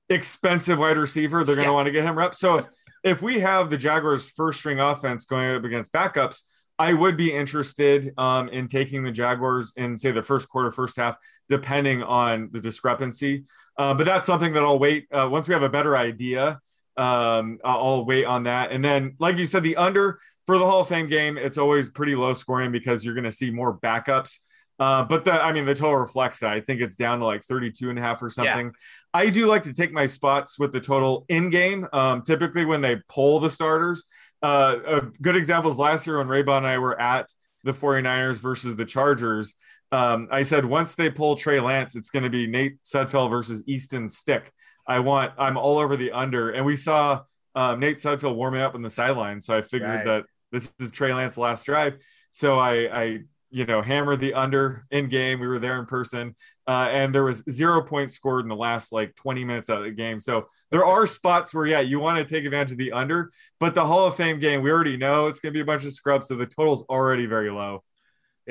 expensive 0.10 0.80
wide 0.80 0.98
receiver. 0.98 1.44
They're 1.44 1.56
going 1.56 1.68
to 1.68 1.74
want 1.74 1.86
to 1.86 1.92
get 1.92 2.04
him 2.04 2.18
reps. 2.18 2.40
So 2.40 2.58
if, 2.58 2.68
if 3.04 3.22
we 3.22 3.40
have 3.40 3.70
the 3.70 3.78
Jaguars' 3.78 4.32
first 4.32 4.60
string 4.60 4.80
offense 4.80 5.25
going 5.25 5.51
up 5.56 5.63
against 5.63 5.94
backups, 5.94 6.42
I 6.82 6.94
would 6.94 7.16
be 7.16 7.32
interested 7.32 8.12
um, 8.18 8.50
in 8.50 8.68
taking 8.68 9.04
the 9.04 9.12
Jaguars 9.12 9.72
in, 9.78 9.96
say, 9.96 10.10
the 10.10 10.24
first 10.24 10.50
quarter, 10.50 10.72
first 10.72 10.98
half, 10.98 11.16
depending 11.48 12.02
on 12.02 12.50
the 12.52 12.60
discrepancy. 12.60 13.44
Uh, 13.78 13.94
but 13.94 14.08
that's 14.08 14.26
something 14.26 14.52
that 14.54 14.64
I'll 14.64 14.80
wait 14.80 15.06
uh, 15.12 15.30
once 15.32 15.48
we 15.48 15.54
have 15.54 15.62
a 15.62 15.70
better 15.70 15.96
idea. 15.96 16.60
Um, 16.98 17.60
I'll 17.64 18.04
wait 18.04 18.26
on 18.26 18.44
that. 18.44 18.72
And 18.72 18.84
then, 18.84 19.16
like 19.20 19.38
you 19.38 19.46
said, 19.46 19.62
the 19.62 19.76
under 19.76 20.20
for 20.48 20.58
the 20.58 20.66
Hall 20.66 20.82
of 20.82 20.88
Fame 20.88 21.08
game, 21.08 21.38
it's 21.38 21.60
always 21.60 21.92
pretty 21.92 22.16
low 22.16 22.34
scoring 22.34 22.72
because 22.72 23.06
you're 23.06 23.14
going 23.14 23.26
to 23.26 23.32
see 23.32 23.52
more 23.52 23.78
backups. 23.78 24.38
Uh, 24.80 25.04
but 25.04 25.24
the, 25.24 25.34
I 25.34 25.54
mean, 25.54 25.66
the 25.66 25.76
total 25.76 25.98
reflects 25.98 26.40
that. 26.40 26.52
I 26.52 26.62
think 26.62 26.82
it's 26.82 26.96
down 26.96 27.20
to 27.20 27.26
like 27.26 27.44
32 27.44 27.92
and 27.92 28.00
a 28.00 28.02
half 28.02 28.24
or 28.24 28.32
something. 28.32 28.66
Yeah. 28.66 28.72
I 29.14 29.30
do 29.30 29.46
like 29.46 29.62
to 29.64 29.74
take 29.74 29.94
my 29.94 30.08
spots 30.08 30.58
with 30.58 30.74
the 30.74 30.82
total 30.82 31.26
in 31.30 31.52
game. 31.52 31.88
Um, 31.94 32.24
typically, 32.24 32.66
when 32.66 32.82
they 32.82 32.96
pull 33.08 33.40
the 33.40 33.52
starters, 33.52 34.04
uh, 34.41 34.77
a 34.86 35.01
good 35.21 35.36
example 35.36 35.71
is 35.71 35.77
last 35.77 36.07
year 36.07 36.17
when 36.17 36.27
Raybon 36.27 36.57
and 36.57 36.67
I 36.67 36.77
were 36.77 37.00
at 37.00 37.27
the 37.63 37.71
49ers 37.71 38.38
versus 38.38 38.75
the 38.75 38.86
Chargers. 38.86 39.53
Um, 39.91 40.27
I 40.31 40.43
said 40.43 40.65
once 40.65 40.95
they 40.95 41.10
pull 41.10 41.36
Trey 41.36 41.60
Lance, 41.60 41.95
it's 41.95 42.10
going 42.10 42.24
to 42.24 42.29
be 42.29 42.48
Nate 42.48 42.81
Sudfeld 42.83 43.29
versus 43.29 43.63
Easton 43.67 44.10
Stick. 44.10 44.51
I 44.88 45.00
want, 45.00 45.33
I'm 45.38 45.57
all 45.57 45.77
over 45.77 45.95
the 45.95 46.12
under. 46.12 46.51
And 46.51 46.65
we 46.65 46.75
saw 46.75 47.21
um, 47.55 47.79
Nate 47.79 47.98
Sudfeld 47.98 48.36
warming 48.36 48.62
up 48.62 48.74
on 48.74 48.81
the 48.81 48.89
sideline. 48.89 49.41
So 49.41 49.55
I 49.55 49.62
figured 49.62 49.89
right. 49.89 50.05
that 50.05 50.25
this 50.51 50.74
is 50.79 50.91
Trey 50.91 51.13
Lance's 51.13 51.38
last 51.38 51.65
drive. 51.65 51.98
So 52.31 52.57
I, 52.57 52.74
I, 53.03 53.19
you 53.50 53.65
know, 53.65 53.81
hammered 53.81 54.21
the 54.21 54.33
under 54.33 54.86
in 54.91 55.10
game. 55.10 55.39
We 55.39 55.48
were 55.48 55.60
there 55.60 55.77
in 55.77 55.86
person. 55.86 56.36
Uh, 56.68 56.88
and 56.91 57.13
there 57.13 57.24
was 57.24 57.44
zero 57.50 57.82
points 57.82 58.13
scored 58.13 58.46
in 58.46 58.50
the 58.50 58.56
last 58.56 58.91
like 58.91 59.15
20 59.15 59.44
minutes 59.44 59.70
of 59.70 59.84
the 59.84 59.91
game. 59.91 60.20
So 60.20 60.48
there 60.70 60.86
are 60.86 61.08
spots 61.08 61.53
where, 61.53 61.65
yeah, 61.65 61.80
you 61.80 62.00
want 62.00 62.18
to 62.20 62.25
take 62.25 62.46
advantage 62.46 62.74
of 62.74 62.77
the 62.77 62.91
under, 62.91 63.32
but 63.60 63.74
the 63.74 63.86
Hall 63.86 64.06
of 64.06 64.15
Fame 64.15 64.39
game, 64.39 64.62
we 64.62 64.72
already 64.72 64.98
know 64.98 65.27
it's 65.27 65.39
going 65.39 65.53
to 65.53 65.58
be 65.58 65.62
a 65.62 65.65
bunch 65.65 65.86
of 65.86 65.94
scrubs. 65.94 66.27
So 66.27 66.36
the 66.36 66.46
total's 66.46 66.84
already 66.84 67.25
very 67.25 67.50
low. 67.50 67.84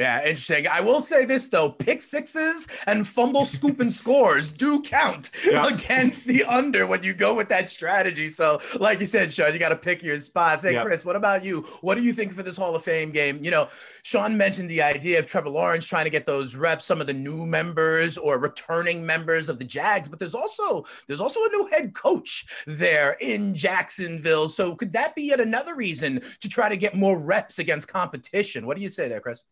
Yeah, 0.00 0.20
interesting. 0.20 0.66
I 0.66 0.80
will 0.80 1.02
say 1.02 1.26
this 1.26 1.48
though: 1.48 1.68
pick 1.68 2.00
sixes 2.00 2.66
and 2.86 3.06
fumble 3.06 3.44
scoop 3.44 3.80
and 3.80 3.92
scores 4.00 4.50
do 4.50 4.80
count 4.80 5.30
yeah. 5.44 5.68
against 5.68 6.26
the 6.26 6.42
under 6.44 6.86
when 6.86 7.02
you 7.02 7.12
go 7.12 7.34
with 7.34 7.50
that 7.50 7.68
strategy. 7.68 8.30
So, 8.30 8.60
like 8.80 9.00
you 9.00 9.04
said, 9.04 9.30
Sean, 9.30 9.52
you 9.52 9.58
got 9.58 9.68
to 9.68 9.76
pick 9.76 10.02
your 10.02 10.18
spots. 10.18 10.64
Hey, 10.64 10.80
Chris, 10.82 11.04
what 11.04 11.16
about 11.16 11.44
you? 11.44 11.66
What 11.82 11.96
do 11.96 12.02
you 12.02 12.14
think 12.14 12.32
for 12.32 12.42
this 12.42 12.56
Hall 12.56 12.74
of 12.74 12.82
Fame 12.82 13.10
game? 13.10 13.44
You 13.44 13.50
know, 13.50 13.68
Sean 14.02 14.38
mentioned 14.38 14.70
the 14.70 14.80
idea 14.80 15.18
of 15.18 15.26
Trevor 15.26 15.50
Lawrence 15.50 15.84
trying 15.84 16.04
to 16.04 16.10
get 16.10 16.24
those 16.24 16.56
reps, 16.56 16.86
some 16.86 17.02
of 17.02 17.06
the 17.06 17.12
new 17.12 17.44
members 17.44 18.16
or 18.16 18.38
returning 18.38 19.04
members 19.04 19.50
of 19.50 19.58
the 19.58 19.66
Jags, 19.66 20.08
but 20.08 20.18
there's 20.18 20.34
also 20.34 20.86
there's 21.08 21.20
also 21.20 21.40
a 21.44 21.48
new 21.50 21.66
head 21.66 21.92
coach 21.92 22.46
there 22.66 23.18
in 23.20 23.54
Jacksonville. 23.54 24.48
So, 24.48 24.74
could 24.74 24.92
that 24.92 25.14
be 25.14 25.24
yet 25.24 25.40
another 25.40 25.74
reason 25.74 26.22
to 26.40 26.48
try 26.48 26.70
to 26.70 26.76
get 26.78 26.96
more 26.96 27.18
reps 27.18 27.58
against 27.58 27.86
competition? 27.86 28.66
What 28.66 28.78
do 28.78 28.82
you 28.82 28.88
say 28.88 29.06
there, 29.06 29.20
Chris? 29.20 29.44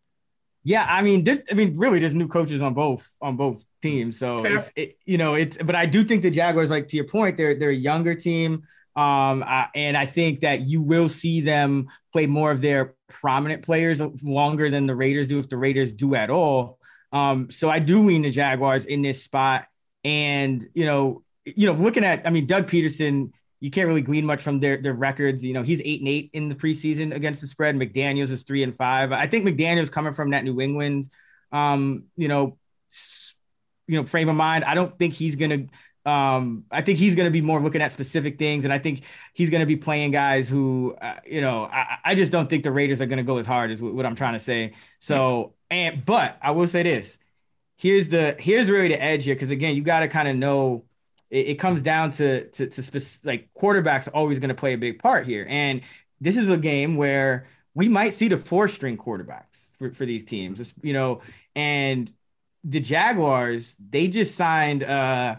Yeah, 0.69 0.87
I 0.87 1.01
mean, 1.01 1.27
I 1.51 1.55
mean, 1.55 1.79
really, 1.79 1.99
there's 1.99 2.13
new 2.13 2.29
coaches 2.29 2.61
on 2.61 2.75
both 2.75 3.09
on 3.23 3.39
both 3.39 3.65
teams, 3.81 4.19
so 4.19 4.37
it, 4.77 4.99
you 5.07 5.17
know, 5.17 5.33
it's. 5.33 5.57
But 5.57 5.75
I 5.75 5.87
do 5.87 6.05
think 6.05 6.21
the 6.21 6.31
Jaguars, 6.31 6.69
like 6.69 6.89
to 6.89 6.97
your 6.97 7.07
point, 7.07 7.39
they're 7.39 7.55
they're 7.55 7.71
a 7.71 7.75
younger 7.75 8.15
team, 8.15 8.65
um, 8.95 9.43
uh, 9.47 9.65
and 9.75 9.97
I 9.97 10.05
think 10.05 10.41
that 10.41 10.67
you 10.67 10.83
will 10.83 11.09
see 11.09 11.41
them 11.41 11.89
play 12.13 12.27
more 12.27 12.51
of 12.51 12.61
their 12.61 12.97
prominent 13.09 13.63
players 13.63 14.03
longer 14.23 14.69
than 14.69 14.87
the 14.87 14.95
Raiders 14.95 15.29
do, 15.29 15.39
if 15.39 15.49
the 15.49 15.57
Raiders 15.57 15.91
do 15.91 16.15
at 16.15 16.29
all. 16.29 16.79
Um, 17.13 17.51
so 17.51 17.71
I 17.71 17.79
do 17.79 18.05
lean 18.05 18.21
the 18.21 18.31
Jaguars 18.31 18.85
in 18.85 19.01
this 19.01 19.23
spot, 19.23 19.69
and 20.05 20.63
you 20.75 20.85
know, 20.85 21.23
you 21.47 21.67
know, 21.67 21.73
looking 21.73 22.05
at, 22.05 22.27
I 22.27 22.31
mean, 22.31 22.45
Doug 22.45 22.69
Pederson 22.69 23.33
you 23.61 23.71
can't 23.71 23.88
really 23.88 24.03
glean 24.03 24.25
much 24.25 24.43
from 24.43 24.61
their 24.61 24.77
their 24.77 24.95
records. 24.95 25.45
You 25.45 25.53
know, 25.53 25.62
he's 25.62 25.81
eight 25.85 26.00
and 26.00 26.09
eight 26.09 26.31
in 26.33 26.49
the 26.49 26.55
preseason 26.55 27.15
against 27.15 27.41
the 27.41 27.47
spread. 27.47 27.75
McDaniels 27.75 28.31
is 28.31 28.45
three 28.45 28.62
and 28.62 28.77
five. 28.77 29.12
I 29.12 29.27
think 29.27 29.45
McDaniels 29.45 29.91
coming 29.91 30.12
from 30.12 30.31
that 30.31 30.45
New 30.45 30.61
England, 30.61 31.09
um, 31.50 32.05
you 32.17 32.29
know, 32.29 32.59
you 33.87 33.97
know, 33.97 34.05
frame 34.05 34.29
of 34.29 34.37
mind. 34.37 34.65
I 34.65 34.75
don't 34.75 34.97
think 34.99 35.15
he's 35.15 35.37
gonna. 35.37 35.67
Um, 36.07 36.65
I 36.71 36.81
think 36.83 36.99
he's 36.99 37.15
gonna 37.15 37.31
be 37.31 37.41
more 37.41 37.61
looking 37.61 37.83
at 37.83 37.93
specific 37.93 38.38
things, 38.38 38.65
and 38.65 38.73
I 38.73 38.79
think 38.79 39.03
he's 39.35 39.50
gonna 39.50 39.67
be 39.67 39.77
playing 39.77 40.12
guys 40.12 40.49
who, 40.49 40.97
uh, 41.00 41.17
you 41.27 41.41
know, 41.41 41.65
I, 41.65 41.99
I 42.05 42.15
just 42.15 42.33
don't 42.33 42.49
think 42.49 42.62
the 42.62 42.71
Raiders 42.73 43.00
are 43.00 43.07
gonna 43.07 43.25
go 43.25 43.38
as 43.38 43.47
hard 43.47 43.71
as 43.71 43.83
what 43.83 44.07
I'm 44.07 44.15
trying 44.15 44.35
to 44.35 44.38
say. 44.38 44.75
So, 45.00 45.55
and 45.69 46.05
but 46.07 46.38
I 46.41 46.53
will 46.53 46.69
say 46.69 46.83
this: 46.83 47.19
here's 47.77 48.09
the 48.09 48.37
here's 48.38 48.71
really 48.71 48.88
the 48.88 49.03
edge 49.03 49.25
here, 49.25 49.35
because 49.35 49.50
again, 49.50 49.75
you 49.75 49.83
got 49.83 50.00
to 50.00 50.09
kind 50.09 50.29
of 50.29 50.37
know 50.37 50.85
it, 51.31 51.49
it, 51.49 51.55
comes 51.57 51.83
down 51.83 52.11
to 52.13 52.49
to, 52.51 52.67
to 52.69 53.01
like 53.25 53.49
quarterbacks 53.59 54.09
always 54.12 54.38
going 54.38 54.49
to 54.49 54.55
play 54.55 54.75
a 54.75 54.79
big 54.79 54.99
part 54.99 55.27
here, 55.27 55.47
and 55.49 55.83
this 56.21 56.37
is 56.37 56.51
a 56.51 56.57
game 56.57 56.97
where 56.97 57.47
we 57.75 57.88
might 57.88 58.14
see 58.14 58.29
the 58.29 58.37
four 58.37 58.69
string 58.69 58.97
quarterbacks 58.97 59.71
for, 59.79 59.93
for 59.93 60.05
these 60.05 60.25
teams, 60.25 60.75
you 60.83 60.93
know, 60.93 61.21
and 61.55 62.12
the 62.64 62.81
Jaguars 62.81 63.77
they 63.79 64.09
just 64.09 64.35
signed 64.35 64.83
uh, 64.83 65.37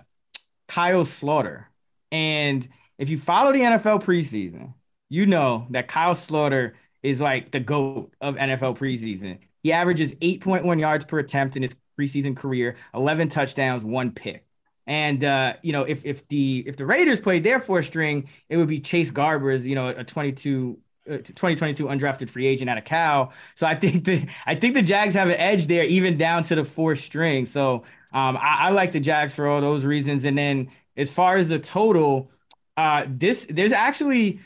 Kyle 0.68 1.04
Sloter, 1.04 1.66
and 2.12 2.68
if 2.98 3.10
you 3.10 3.18
follow 3.18 3.52
the 3.52 3.62
NFL 3.62 4.04
preseason, 4.04 4.74
you 5.10 5.26
know 5.26 5.68
that 5.72 5.88
Kyle 5.88 6.16
Sloter 6.16 6.74
is 7.02 7.22
like 7.22 7.52
the 7.52 7.60
goat 7.60 8.14
of 8.22 8.36
NFL 8.36 8.78
preseason. 8.78 9.40
He 9.64 9.72
averages 9.72 10.14
8.1 10.16 10.80
yards 10.80 11.06
per 11.06 11.20
attempt 11.20 11.56
in 11.56 11.64
his 11.64 11.76
preseason 12.00 12.36
career, 12.36 12.78
11 12.94 13.30
touchdowns, 13.30 13.84
one 13.84 14.12
pick. 14.12 14.46
And 14.90 15.24
uh, 15.24 15.54
you 15.62 15.72
know, 15.72 15.84
if 15.84 16.04
if 16.04 16.28
the 16.30 16.64
if 16.66 16.76
the 16.76 16.86
Raiders 16.86 17.22
played 17.22 17.44
their 17.44 17.62
four 17.62 17.84
string, 17.84 18.28
it 18.50 18.58
would 18.58 18.68
be 18.68 18.80
Chase 18.80 19.12
Garbers, 19.12 19.64
you 19.64 19.76
know, 19.76 19.90
a 19.90 20.04
22 20.04 20.80
uh, 21.08 21.18
2022 21.18 21.86
undrafted 21.86 22.28
free 22.28 22.48
agent 22.48 22.72
out 22.72 22.80
of 22.80 22.86
Cal. 22.86 23.32
So 23.54 23.68
I 23.68 23.76
think 23.76 24.06
the 24.06 24.28
I 24.48 24.56
think 24.56 24.74
the 24.74 24.82
Jags 24.82 25.14
have 25.14 25.30
an 25.30 25.36
edge 25.36 25.68
there, 25.68 25.84
even 25.84 26.18
down 26.18 26.42
to 26.46 26.56
the 26.56 26.66
four 26.66 26.96
string. 26.96 27.46
So 27.46 27.84
um, 28.12 28.36
I, 28.38 28.58
I, 28.62 28.70
like 28.72 28.92
the 28.92 29.00
Jags 29.00 29.36
for 29.36 29.48
all 29.48 29.62
those 29.62 29.86
reasons. 29.86 30.24
And 30.24 30.36
then 30.36 30.72
as 30.98 31.12
far 31.12 31.38
as 31.38 31.50
the 31.50 31.60
total, 31.60 32.32
uh, 32.76 33.06
this 33.08 33.46
there's 33.48 33.72
actually 33.72 34.40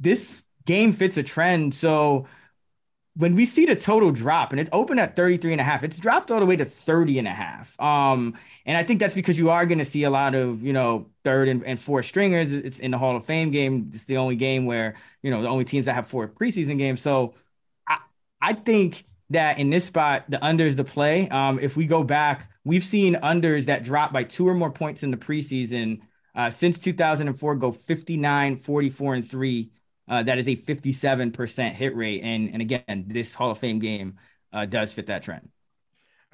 this 0.00 0.42
game 0.66 0.92
fits 0.92 1.16
a 1.16 1.22
trend. 1.22 1.74
So 1.74 2.26
when 3.16 3.36
we 3.36 3.46
see 3.46 3.64
the 3.64 3.76
total 3.76 4.10
drop 4.10 4.50
and 4.50 4.60
it 4.60 4.68
opened 4.72 4.98
at 4.98 5.14
33 5.14 5.52
and 5.52 5.60
a 5.60 5.64
half, 5.64 5.84
it's 5.84 5.98
dropped 5.98 6.30
all 6.30 6.40
the 6.40 6.46
way 6.46 6.56
to 6.56 6.64
30 6.64 7.20
and 7.20 7.28
a 7.28 7.32
half. 7.32 7.78
Um, 7.80 8.36
and 8.66 8.76
I 8.76 8.82
think 8.82 8.98
that's 8.98 9.14
because 9.14 9.38
you 9.38 9.50
are 9.50 9.66
going 9.66 9.78
to 9.78 9.84
see 9.84 10.02
a 10.02 10.10
lot 10.10 10.34
of, 10.34 10.62
you 10.62 10.72
know, 10.72 11.06
third 11.22 11.48
and, 11.48 11.64
and 11.64 11.78
fourth 11.78 12.06
stringers. 12.06 12.50
It's 12.50 12.80
in 12.80 12.90
the 12.90 12.98
Hall 12.98 13.16
of 13.16 13.24
Fame 13.24 13.50
game. 13.52 13.92
It's 13.94 14.04
the 14.04 14.16
only 14.16 14.34
game 14.34 14.66
where, 14.66 14.96
you 15.22 15.30
know, 15.30 15.42
the 15.42 15.48
only 15.48 15.64
teams 15.64 15.86
that 15.86 15.94
have 15.94 16.08
four 16.08 16.26
preseason 16.26 16.76
games. 16.76 17.00
So 17.02 17.34
I, 17.88 17.98
I 18.40 18.52
think 18.54 19.04
that 19.30 19.58
in 19.58 19.70
this 19.70 19.84
spot, 19.84 20.24
the 20.28 20.44
under 20.44 20.66
is 20.66 20.74
the 20.74 20.84
play. 20.84 21.28
Um, 21.28 21.60
if 21.60 21.76
we 21.76 21.86
go 21.86 22.02
back, 22.02 22.50
we've 22.64 22.84
seen 22.84 23.14
unders 23.16 23.66
that 23.66 23.84
drop 23.84 24.12
by 24.12 24.24
two 24.24 24.48
or 24.48 24.54
more 24.54 24.70
points 24.70 25.04
in 25.04 25.12
the 25.12 25.16
preseason 25.16 26.00
uh, 26.34 26.50
since 26.50 26.80
2004 26.80 27.54
go 27.56 27.70
59, 27.70 28.56
44, 28.56 29.14
and 29.14 29.30
three 29.30 29.70
uh, 30.08 30.22
that 30.22 30.38
is 30.38 30.48
a 30.48 30.56
57% 30.56 31.72
hit 31.72 31.96
rate. 31.96 32.22
And, 32.22 32.50
and 32.52 32.62
again, 32.62 33.06
this 33.08 33.34
Hall 33.34 33.50
of 33.50 33.58
Fame 33.58 33.78
game 33.78 34.18
uh, 34.52 34.66
does 34.66 34.92
fit 34.92 35.06
that 35.06 35.22
trend. 35.22 35.48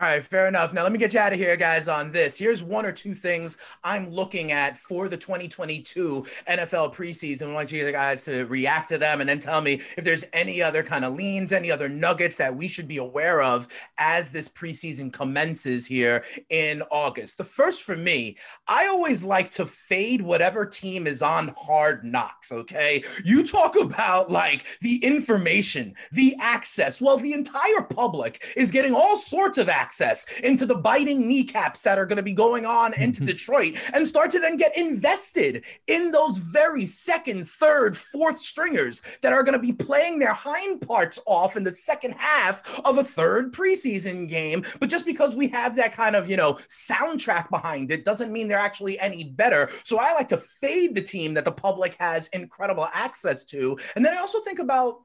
All 0.00 0.08
right, 0.08 0.24
fair 0.24 0.48
enough. 0.48 0.72
Now 0.72 0.82
let 0.82 0.92
me 0.92 0.98
get 0.98 1.12
you 1.12 1.20
out 1.20 1.34
of 1.34 1.38
here, 1.38 1.54
guys, 1.58 1.86
on 1.86 2.10
this. 2.10 2.38
Here's 2.38 2.62
one 2.62 2.86
or 2.86 2.92
two 2.92 3.14
things 3.14 3.58
I'm 3.84 4.08
looking 4.10 4.50
at 4.50 4.78
for 4.78 5.10
the 5.10 5.16
2022 5.18 6.24
NFL 6.48 6.94
preseason. 6.94 7.50
I 7.50 7.52
want 7.52 7.70
you 7.70 7.92
guys 7.92 8.24
to 8.24 8.44
react 8.44 8.88
to 8.88 8.96
them 8.96 9.20
and 9.20 9.28
then 9.28 9.38
tell 9.38 9.60
me 9.60 9.82
if 9.98 10.04
there's 10.04 10.24
any 10.32 10.62
other 10.62 10.82
kind 10.82 11.04
of 11.04 11.16
leans, 11.16 11.52
any 11.52 11.70
other 11.70 11.86
nuggets 11.86 12.36
that 12.36 12.56
we 12.56 12.66
should 12.66 12.88
be 12.88 12.96
aware 12.96 13.42
of 13.42 13.68
as 13.98 14.30
this 14.30 14.48
preseason 14.48 15.12
commences 15.12 15.84
here 15.84 16.24
in 16.48 16.82
August. 16.90 17.36
The 17.36 17.44
first 17.44 17.82
for 17.82 17.94
me, 17.94 18.38
I 18.68 18.86
always 18.86 19.22
like 19.22 19.50
to 19.50 19.66
fade 19.66 20.22
whatever 20.22 20.64
team 20.64 21.06
is 21.06 21.20
on 21.20 21.54
hard 21.58 22.04
knocks, 22.04 22.52
okay? 22.52 23.04
You 23.22 23.46
talk 23.46 23.78
about 23.78 24.30
like 24.30 24.64
the 24.80 24.96
information, 25.04 25.94
the 26.10 26.36
access. 26.40 27.02
Well, 27.02 27.18
the 27.18 27.34
entire 27.34 27.82
public 27.82 28.42
is 28.56 28.70
getting 28.70 28.94
all 28.94 29.18
sorts 29.18 29.58
of 29.58 29.68
access 29.68 29.89
access 29.90 30.24
into 30.44 30.66
the 30.66 30.74
biting 30.74 31.26
kneecaps 31.26 31.82
that 31.82 31.98
are 31.98 32.06
going 32.06 32.16
to 32.16 32.22
be 32.22 32.32
going 32.32 32.64
on 32.64 32.94
into 32.94 33.22
mm-hmm. 33.22 33.26
Detroit 33.26 33.76
and 33.92 34.06
start 34.06 34.30
to 34.30 34.38
then 34.38 34.56
get 34.56 34.76
invested 34.76 35.64
in 35.88 36.12
those 36.12 36.36
very 36.36 36.86
second, 36.86 37.48
third, 37.48 37.96
fourth 37.96 38.38
stringers 38.38 39.02
that 39.20 39.32
are 39.32 39.42
going 39.42 39.54
to 39.54 39.58
be 39.58 39.72
playing 39.72 40.20
their 40.20 40.32
hind 40.32 40.80
parts 40.86 41.18
off 41.26 41.56
in 41.56 41.64
the 41.64 41.72
second 41.72 42.14
half 42.16 42.62
of 42.84 42.98
a 42.98 43.04
third 43.04 43.52
preseason 43.52 44.28
game. 44.28 44.64
But 44.78 44.90
just 44.90 45.04
because 45.04 45.34
we 45.34 45.48
have 45.48 45.74
that 45.74 45.92
kind 45.92 46.14
of, 46.14 46.30
you 46.30 46.36
know, 46.36 46.52
soundtrack 46.68 47.50
behind 47.50 47.90
it 47.90 48.04
doesn't 48.04 48.32
mean 48.32 48.46
they're 48.46 48.58
actually 48.58 48.96
any 49.00 49.24
better. 49.24 49.70
So 49.82 49.98
I 49.98 50.12
like 50.12 50.28
to 50.28 50.36
fade 50.36 50.94
the 50.94 51.02
team 51.02 51.34
that 51.34 51.44
the 51.44 51.50
public 51.50 51.96
has 51.98 52.28
incredible 52.28 52.86
access 52.94 53.42
to. 53.46 53.76
And 53.96 54.06
then 54.06 54.16
I 54.16 54.20
also 54.20 54.40
think 54.40 54.60
about 54.60 55.00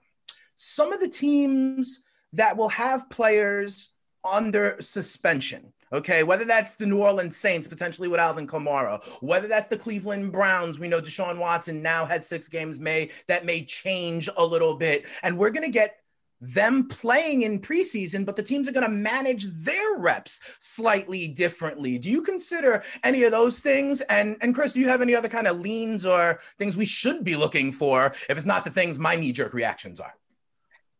some 0.57 0.93
of 0.93 0.99
the 0.99 1.09
teams 1.09 2.01
that 2.33 2.55
will 2.55 2.69
have 2.69 3.09
players 3.09 3.94
under 4.25 4.77
suspension. 4.81 5.71
Okay, 5.93 6.23
whether 6.23 6.45
that's 6.45 6.75
the 6.75 6.85
New 6.85 7.01
Orleans 7.01 7.37
Saints 7.37 7.67
potentially 7.67 8.07
with 8.07 8.19
Alvin 8.19 8.47
Kamara, 8.47 9.03
whether 9.21 9.47
that's 9.47 9.67
the 9.67 9.77
Cleveland 9.77 10.31
Browns, 10.31 10.79
we 10.79 10.87
know 10.87 10.99
Deshaun 10.99 11.37
Watson 11.37 11.81
now 11.81 12.05
has 12.05 12.27
six 12.27 12.47
games 12.47 12.79
may 12.79 13.11
that 13.27 13.45
may 13.45 13.63
change 13.63 14.27
a 14.35 14.45
little 14.45 14.75
bit, 14.75 15.05
and 15.23 15.37
we're 15.37 15.51
gonna 15.51 15.69
get 15.69 15.99
them 16.41 16.87
playing 16.87 17.43
in 17.43 17.59
preseason, 17.59 18.25
but 18.25 18.35
the 18.35 18.43
teams 18.43 18.67
are 18.67 18.71
going 18.71 18.85
to 18.85 18.91
manage 18.91 19.45
their 19.45 19.95
reps 19.97 20.41
slightly 20.59 21.27
differently. 21.27 21.97
Do 21.97 22.11
you 22.11 22.21
consider 22.21 22.83
any 23.03 23.23
of 23.23 23.31
those 23.31 23.61
things? 23.61 24.01
And 24.01 24.37
and 24.41 24.53
Chris, 24.53 24.73
do 24.73 24.79
you 24.79 24.89
have 24.89 25.01
any 25.01 25.15
other 25.15 25.29
kind 25.29 25.47
of 25.47 25.59
leans 25.59 26.05
or 26.05 26.39
things 26.59 26.75
we 26.75 26.85
should 26.85 27.23
be 27.23 27.35
looking 27.35 27.71
for 27.71 28.13
if 28.29 28.37
it's 28.37 28.45
not 28.45 28.63
the 28.63 28.71
things 28.71 28.99
my 28.99 29.15
knee 29.15 29.31
jerk 29.31 29.53
reactions 29.53 29.99
are? 29.99 30.13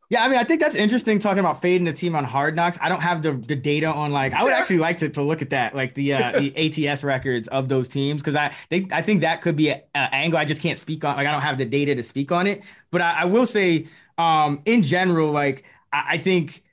Yeah, 0.10 0.24
I 0.24 0.28
mean, 0.28 0.38
I 0.38 0.44
think 0.44 0.62
that's 0.62 0.76
interesting 0.76 1.18
talking 1.18 1.40
about 1.40 1.62
fading 1.62 1.86
the 1.86 1.94
team 1.94 2.16
on 2.16 2.24
hard 2.24 2.56
knocks. 2.56 2.78
I 2.80 2.90
don't 2.90 3.02
have 3.02 3.24
the, 3.24 3.34
the 3.34 3.56
data 3.56 3.88
on 3.88 4.12
like 4.12 4.34
I 4.34 4.44
would 4.44 4.54
actually 4.54 4.78
like 4.78 5.00
to, 5.00 5.10
to 5.10 5.24
look 5.24 5.42
at 5.42 5.50
that, 5.50 5.74
like 5.74 5.96
the 5.96 6.14
uh, 6.14 6.40
the 6.40 6.90
ATS 6.90 7.04
records 7.04 7.48
of 7.48 7.70
those 7.70 7.88
teams, 7.88 8.22
because 8.22 8.36
I 8.36 8.50
think 8.70 8.94
I 8.94 9.02
think 9.02 9.22
that 9.22 9.42
could 9.42 9.56
be 9.56 9.72
an 9.72 9.82
angle. 9.94 10.38
I 10.38 10.46
just 10.46 10.62
can't 10.62 10.78
speak 10.78 11.04
on 11.04 11.16
like 11.16 11.26
I 11.26 11.32
don't 11.32 11.42
have 11.42 11.58
the 11.58 11.66
data 11.66 11.96
to 11.96 12.04
speak 12.04 12.32
on 12.32 12.46
it. 12.46 12.62
But 12.92 13.02
I, 13.02 13.22
I 13.22 13.26
will 13.26 13.48
say, 13.48 13.88
um, 14.20 14.62
in 14.66 14.84
general, 14.84 15.32
like 15.32 15.64
I, 15.92 16.04
I, 16.12 16.18
think, 16.20 16.64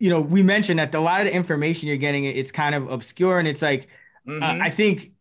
you 0.00 0.10
know, 0.10 0.20
we 0.20 0.42
mentioned 0.42 0.80
that 0.80 0.92
a 0.94 1.00
lot 1.00 1.20
of 1.20 1.28
the 1.28 1.34
information 1.34 1.86
you're 1.86 1.96
getting, 1.96 2.24
it's 2.24 2.50
kind 2.50 2.74
of 2.74 2.90
obscure, 2.90 3.38
and 3.38 3.46
it's 3.46 3.62
like 3.62 3.88
mm-hmm. 4.26 4.42
uh, 4.42 4.64
I 4.64 4.70
think 4.70 5.12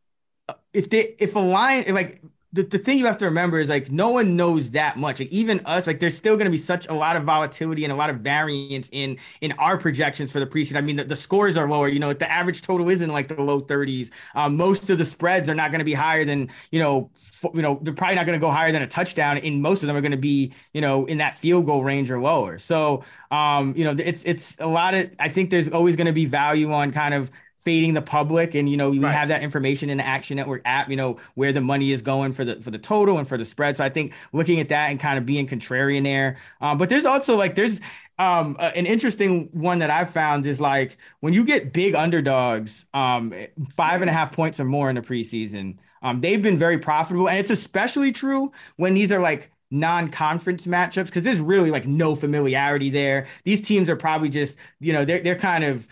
uh, 0.47 0.55
if 0.73 0.89
they 0.89 1.15
if 1.19 1.36
a 1.36 1.39
line 1.39 1.84
if 1.86 1.93
like 1.93 2.21
the, 2.52 2.64
the 2.64 2.80
thing 2.80 2.98
you 2.98 3.06
have 3.06 3.20
to 3.20 3.26
remember 3.26 3.60
is 3.60 3.70
like 3.70 3.92
no 3.92 4.10
one 4.10 4.36
knows 4.36 4.72
that 4.72 4.98
much. 4.98 5.20
Like 5.20 5.30
even 5.30 5.62
us, 5.66 5.86
like 5.86 6.00
there's 6.00 6.18
still 6.18 6.36
going 6.36 6.46
to 6.46 6.52
be 6.52 6.58
such 6.58 6.88
a 6.88 6.94
lot 6.94 7.16
of 7.16 7.24
volatility 7.24 7.84
and 7.84 7.94
a 7.94 7.96
lot 7.96 8.10
of 8.10 8.18
variance 8.18 8.90
in 8.92 9.18
in 9.42 9.52
our 9.54 9.78
projections 9.78 10.32
for 10.32 10.40
the 10.40 10.48
preseason. 10.48 10.76
I 10.76 10.82
mean, 10.82 10.96
the, 10.96 11.04
the 11.04 11.16
scores 11.16 11.58
are 11.58 11.70
lower. 11.70 11.88
You 11.88 12.00
know, 12.00 12.12
the 12.12 12.32
average 12.32 12.64
total 12.64 12.90
is 12.90 13.02
in 13.02 13.12
like 13.12 13.28
the 13.28 13.40
low 13.40 13.62
30s. 13.62 14.10
Um, 14.34 14.58
most 14.58 14.90
of 14.90 14.98
the 14.98 15.06
spreads 15.06 15.48
are 15.48 15.54
not 15.54 15.70
going 15.70 15.80
to 15.80 15.86
be 15.86 15.94
higher 15.94 16.26
than 16.26 16.50
you 16.72 16.80
know. 16.80 17.12
F- 17.44 17.52
you 17.54 17.62
know, 17.62 17.80
they're 17.84 17.94
probably 17.94 18.16
not 18.16 18.26
going 18.26 18.38
to 18.38 18.44
go 18.44 18.52
higher 18.52 18.72
than 18.72 18.82
a 18.82 18.88
touchdown. 18.88 19.38
And 19.38 19.62
most 19.62 19.84
of 19.84 19.88
them 19.88 19.96
are 19.96 20.02
going 20.02 20.12
to 20.12 20.18
be 20.18 20.52
you 20.74 20.82
know 20.82 21.06
in 21.06 21.20
that 21.20 21.36
field 21.36 21.68
goal 21.68 21.84
range 21.84 22.10
or 22.10 22.20
lower. 22.20 22.58
So 22.58 23.04
um, 23.30 23.76
you 23.78 23.84
know, 23.84 23.96
it's 24.04 24.24
it's 24.26 24.56
a 24.60 24.68
lot 24.68 24.96
of. 24.96 25.12
I 25.20 25.30
think 25.30 25.52
there's 25.52 25.70
always 25.70 25.96
going 25.96 26.08
to 26.08 26.14
be 26.14 26.26
value 26.26 26.74
on 26.74 26.92
kind 26.92 27.14
of 27.14 27.30
fading 27.60 27.93
the 27.93 28.02
public 28.02 28.56
and 28.56 28.69
you 28.69 28.78
know 28.78 28.89
we 28.89 29.00
right. 29.00 29.13
have 29.13 29.28
that 29.28 29.43
information 29.43 29.89
in 29.89 29.98
the 29.98 30.06
action 30.06 30.38
network 30.38 30.62
app 30.65 30.89
you 30.89 30.95
know 30.95 31.17
where 31.36 31.52
the 31.52 31.62
money 31.62 31.91
is 31.91 32.02
going 32.02 32.34
for 32.34 32.45
the 32.45 32.56
for 32.62 32.72
the 32.72 32.78
total 32.78 33.17
and 33.17 33.28
for 33.28 33.38
the 33.38 33.45
spread 33.45 33.76
so 33.76 33.84
i 33.84 33.89
think 33.89 34.13
looking 34.32 34.60
at 34.60 34.69
that 34.69 34.89
and 34.89 35.00
kind 35.00 35.17
of 35.17 35.26
being 35.26 35.45
contrarian 35.45 36.04
there 36.04 36.38
um, 36.62 36.78
but 36.78 36.89
there's 36.89 37.06
also 37.06 37.36
like 37.36 37.56
there's 37.56 37.82
um, 38.19 38.58
uh, 38.60 38.72
an 38.76 38.86
interesting 38.86 39.48
one 39.54 39.80
that 39.80 39.89
I've 39.89 40.10
found 40.10 40.45
is 40.45 40.60
like 40.60 40.98
when 41.22 41.34
you 41.34 41.45
get 41.45 41.72
big 41.72 41.95
underdogs, 41.95 42.86
um, 42.93 43.34
five 43.72 44.02
and 44.02 44.10
a 44.10 44.13
half 44.13 44.34
points 44.34 44.60
or 44.60 44.65
more 44.65 44.89
in 44.89 44.95
the 44.98 45.02
preseason, 45.02 45.78
um, 46.02 46.19
they've 46.19 46.41
been 46.41 46.60
very 46.60 46.78
profitable, 46.78 47.30
and 47.30 47.39
it's 47.39 47.50
especially 47.50 48.12
true 48.12 48.52
when 48.76 48.93
these 48.93 49.12
are 49.13 49.22
like 49.22 49.52
non-conference 49.72 50.65
matchups 50.65 51.06
because 51.06 51.24
there's 51.24 51.39
really 51.39 51.72
like 51.72 51.88
no 51.88 52.13
familiarity 52.13 52.89
there. 52.89 53.28
These 53.45 53.62
teams 53.62 53.89
are 53.89 53.95
probably 53.95 54.30
just 54.30 54.58
you 54.82 54.91
know 54.91 55.06
they're 55.06 55.22
they're 55.22 55.39
kind 55.39 55.63
of 55.63 55.88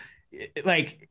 like 0.64 1.08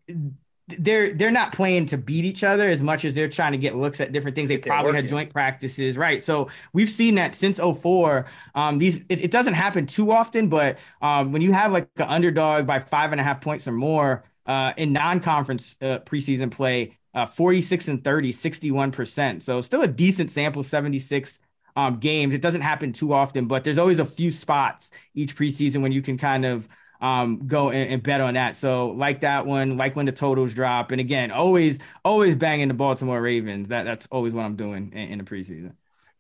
they're 0.68 1.14
they're 1.14 1.32
not 1.32 1.54
playing 1.54 1.86
to 1.86 1.98
beat 1.98 2.26
each 2.26 2.44
other 2.44 2.70
as 2.70 2.82
much 2.82 3.06
as 3.06 3.14
they're 3.14 3.30
trying 3.30 3.54
to 3.54 3.58
get 3.58 3.76
looks 3.76 4.02
at 4.02 4.12
different 4.12 4.36
things. 4.36 4.50
They 4.50 4.58
probably 4.58 4.94
had 4.94 5.08
joint 5.08 5.32
practices, 5.32 5.98
right? 5.98 6.22
So 6.22 6.50
we've 6.74 6.90
seen 6.90 7.16
that 7.16 7.36
since 7.36 7.58
04. 7.60 8.26
Um, 8.54 8.78
these 8.78 8.98
it, 9.08 9.24
it 9.24 9.32
doesn't 9.32 9.54
happen 9.54 9.86
too 9.86 10.12
often, 10.12 10.50
but 10.50 10.78
um, 11.02 11.32
when 11.32 11.42
you 11.42 11.54
have 11.54 11.72
like 11.72 11.90
an 11.98 12.10
underdog 12.10 12.68
by 12.68 12.80
five 12.80 13.14
and 13.14 13.22
a 13.22 13.24
half 13.24 13.40
points 13.40 13.68
or 13.68 13.72
more 13.72 14.26
uh, 14.46 14.74
in 14.76 14.92
non-conference 14.92 15.78
uh, 15.82 16.00
preseason 16.00 16.52
play, 16.52 16.98
uh, 17.14 17.26
46 17.26 17.88
and 17.88 18.04
30, 18.04 18.34
61%. 18.34 19.42
So 19.42 19.62
still 19.62 19.82
a 19.82 19.88
decent 19.88 20.32
sample, 20.32 20.64
76 20.64 21.40
um, 21.78 21.96
games. 21.96 22.34
It 22.34 22.42
doesn't 22.42 22.62
happen 22.62 22.92
too 22.92 23.14
often, 23.14 23.48
but 23.48 23.64
there's 23.64 23.78
always 23.78 24.00
a 24.00 24.06
few 24.06 24.32
spots 24.32 24.92
each 25.14 25.36
preseason 25.36 25.82
when 25.82 25.92
you 25.92 26.02
can 26.02 26.18
kind 26.18 26.46
of 26.46 26.68
um, 27.02 27.48
go 27.48 27.70
and, 27.70 27.90
and, 27.94 28.04
bet 28.04 28.22
on 28.22 28.34
that. 28.36 28.56
So 28.56 28.90
like 28.90 29.22
that 29.22 29.46
one, 29.46 29.78
like 29.78 29.96
when 29.96 30.06
the 30.06 30.12
totals 30.12 30.54
drop, 30.54 30.92
and 30.92 31.00
again, 31.00 31.32
always 31.32 31.80
always 32.04 32.36
banging 32.36 32.68
the 32.68 32.74
Baltimore 32.74 33.22
Ravens. 33.22 33.68
That 33.68 33.84
that's 33.84 34.08
always 34.12 34.34
what 34.34 34.46
I'm 34.46 34.56
doing 34.56 34.92
in, 34.94 35.10
in 35.10 35.18
the 35.20 35.24
preseason. 35.24 35.74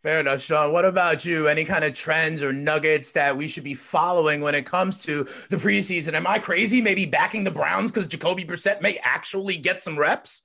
Fair 0.04 0.20
enough, 0.20 0.42
Sean. 0.42 0.72
What 0.72 0.86
about 0.86 1.26
you? 1.26 1.48
Any 1.48 1.66
kind 1.66 1.84
of 1.84 1.94
trends 1.94 2.42
or 2.44 2.54
nuggets 2.54 3.12
that 3.14 3.36
we 3.36 3.48
should 3.48 3.64
be 3.64 3.74
following 3.74 4.42
when 4.42 4.56
it 4.56 4.66
comes 4.66 5.00
to 5.04 5.24
the 5.50 5.58
preseason? 5.58 6.14
Am 6.14 6.28
I 6.28 6.40
crazy? 6.40 6.82
Maybe 6.82 7.06
backing 7.06 7.44
the 7.44 7.52
Browns 7.52 7.92
because 7.92 8.08
Jacoby 8.08 8.46
Brissett 8.46 8.82
may 8.82 9.00
actually 9.04 9.58
get 9.58 9.82
some 9.82 9.98
reps? 9.98 10.44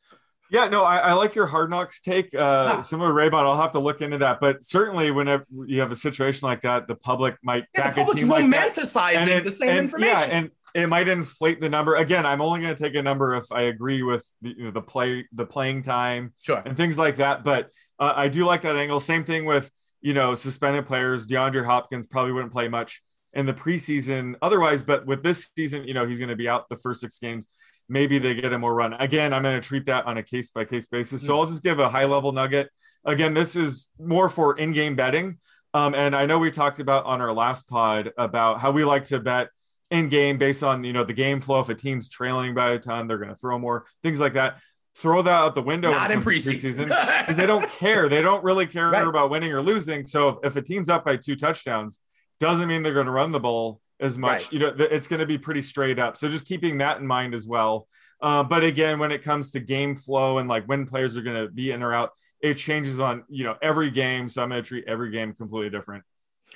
Yeah, 0.52 0.68
no, 0.68 0.84
I, 0.84 0.98
I, 0.98 1.12
like 1.14 1.34
your 1.34 1.46
hard 1.46 1.70
knocks 1.70 2.02
take. 2.02 2.34
Uh, 2.34 2.76
huh. 2.76 2.82
Similar 2.82 3.14
Raybon, 3.14 3.42
I'll 3.42 3.56
have 3.56 3.70
to 3.70 3.78
look 3.78 4.02
into 4.02 4.18
that. 4.18 4.38
But 4.38 4.62
certainly, 4.62 5.10
whenever 5.10 5.46
you 5.64 5.80
have 5.80 5.90
a 5.90 5.96
situation 5.96 6.46
like 6.46 6.60
that, 6.60 6.86
the 6.86 6.94
public 6.94 7.36
might 7.42 7.64
yeah, 7.74 7.84
back 7.84 7.94
the 7.94 8.02
public's 8.02 8.22
romanticizing 8.22 9.14
like 9.14 9.28
it, 9.28 9.44
the 9.44 9.52
same 9.52 9.70
and, 9.70 9.78
information. 9.78 10.12
Yeah, 10.12 10.24
and 10.24 10.50
it 10.74 10.88
might 10.88 11.08
inflate 11.08 11.62
the 11.62 11.70
number. 11.70 11.94
Again, 11.94 12.26
I'm 12.26 12.42
only 12.42 12.60
going 12.60 12.74
to 12.74 12.82
take 12.82 12.94
a 12.96 13.02
number 13.02 13.34
if 13.34 13.50
I 13.50 13.62
agree 13.62 14.02
with 14.02 14.30
the, 14.42 14.50
you 14.50 14.64
know, 14.64 14.70
the 14.72 14.82
play, 14.82 15.26
the 15.32 15.46
playing 15.46 15.84
time, 15.84 16.34
sure, 16.42 16.62
and 16.66 16.76
things 16.76 16.98
like 16.98 17.16
that. 17.16 17.44
But 17.44 17.70
uh, 17.98 18.12
I 18.14 18.28
do 18.28 18.44
like 18.44 18.60
that 18.62 18.76
angle. 18.76 19.00
Same 19.00 19.24
thing 19.24 19.46
with 19.46 19.70
you 20.02 20.12
know 20.12 20.34
suspended 20.34 20.84
players. 20.84 21.26
DeAndre 21.26 21.64
Hopkins 21.64 22.06
probably 22.06 22.32
wouldn't 22.32 22.52
play 22.52 22.68
much 22.68 23.02
in 23.32 23.46
the 23.46 23.54
preseason 23.54 24.34
otherwise, 24.42 24.82
but 24.82 25.06
with 25.06 25.22
this 25.22 25.50
season, 25.56 25.84
you 25.84 25.94
know, 25.94 26.06
he's 26.06 26.18
going 26.18 26.28
to 26.28 26.36
be 26.36 26.46
out 26.46 26.68
the 26.68 26.76
first 26.76 27.00
six 27.00 27.18
games 27.18 27.46
maybe 27.88 28.18
they 28.18 28.34
get 28.34 28.52
a 28.52 28.58
more 28.58 28.74
run. 28.74 28.94
Again, 28.94 29.32
I'm 29.32 29.42
going 29.42 29.60
to 29.60 29.66
treat 29.66 29.86
that 29.86 30.06
on 30.06 30.18
a 30.18 30.22
case 30.22 30.50
by 30.50 30.64
case 30.64 30.88
basis. 30.88 31.24
So 31.24 31.38
I'll 31.38 31.46
just 31.46 31.62
give 31.62 31.78
a 31.78 31.88
high 31.88 32.04
level 32.04 32.32
nugget. 32.32 32.70
Again, 33.04 33.34
this 33.34 33.56
is 33.56 33.90
more 33.98 34.28
for 34.28 34.56
in 34.56 34.72
game 34.72 34.96
betting. 34.96 35.38
Um, 35.74 35.94
and 35.94 36.14
I 36.14 36.26
know 36.26 36.38
we 36.38 36.50
talked 36.50 36.80
about 36.80 37.06
on 37.06 37.20
our 37.20 37.32
last 37.32 37.68
pod 37.68 38.12
about 38.18 38.60
how 38.60 38.70
we 38.70 38.84
like 38.84 39.04
to 39.06 39.18
bet 39.18 39.48
in 39.90 40.08
game 40.08 40.38
based 40.38 40.62
on 40.62 40.84
you 40.84 40.92
know 40.92 41.04
the 41.04 41.12
game 41.12 41.40
flow. 41.40 41.60
If 41.60 41.68
a 41.68 41.74
team's 41.74 42.08
trailing 42.08 42.54
by 42.54 42.72
a 42.72 42.78
ton, 42.78 43.06
they're 43.06 43.18
going 43.18 43.30
to 43.30 43.36
throw 43.36 43.58
more 43.58 43.86
things 44.02 44.20
like 44.20 44.34
that. 44.34 44.58
Throw 44.94 45.22
that 45.22 45.30
out 45.30 45.54
the 45.54 45.62
window. 45.62 45.90
Not 45.90 46.10
in 46.10 46.20
preseason 46.20 46.88
because 47.20 47.36
they 47.36 47.46
don't 47.46 47.68
care. 47.70 48.10
They 48.10 48.20
don't 48.20 48.44
really 48.44 48.66
care 48.66 48.90
right. 48.90 49.06
about 49.06 49.30
winning 49.30 49.52
or 49.52 49.62
losing. 49.62 50.06
So 50.06 50.28
if, 50.28 50.36
if 50.44 50.56
a 50.56 50.62
team's 50.62 50.90
up 50.90 51.04
by 51.04 51.16
two 51.16 51.34
touchdowns, 51.34 51.98
doesn't 52.40 52.68
mean 52.68 52.82
they're 52.82 52.92
going 52.92 53.06
to 53.06 53.12
run 53.12 53.32
the 53.32 53.40
ball 53.40 53.80
as 54.02 54.18
much. 54.18 54.42
Right. 54.42 54.52
You 54.52 54.58
know, 54.58 54.74
it's 54.78 55.06
going 55.06 55.20
to 55.20 55.26
be 55.26 55.38
pretty 55.38 55.62
straight 55.62 55.98
up. 55.98 56.16
So 56.18 56.28
just 56.28 56.44
keeping 56.44 56.78
that 56.78 56.98
in 56.98 57.06
mind 57.06 57.34
as 57.34 57.46
well. 57.46 57.88
Uh, 58.20 58.42
but 58.44 58.62
again, 58.62 58.98
when 58.98 59.10
it 59.10 59.22
comes 59.22 59.50
to 59.52 59.60
game 59.60 59.96
flow 59.96 60.38
and 60.38 60.48
like 60.48 60.64
when 60.66 60.86
players 60.86 61.16
are 61.16 61.22
going 61.22 61.44
to 61.44 61.50
be 61.50 61.72
in 61.72 61.82
or 61.82 61.94
out, 61.94 62.10
it 62.40 62.54
changes 62.54 63.00
on 63.00 63.24
you 63.28 63.44
know 63.44 63.56
every 63.62 63.90
game. 63.90 64.28
So 64.28 64.42
I'm 64.42 64.50
going 64.50 64.62
to 64.62 64.68
treat 64.68 64.84
every 64.86 65.10
game 65.10 65.32
completely 65.32 65.70
different. 65.70 66.04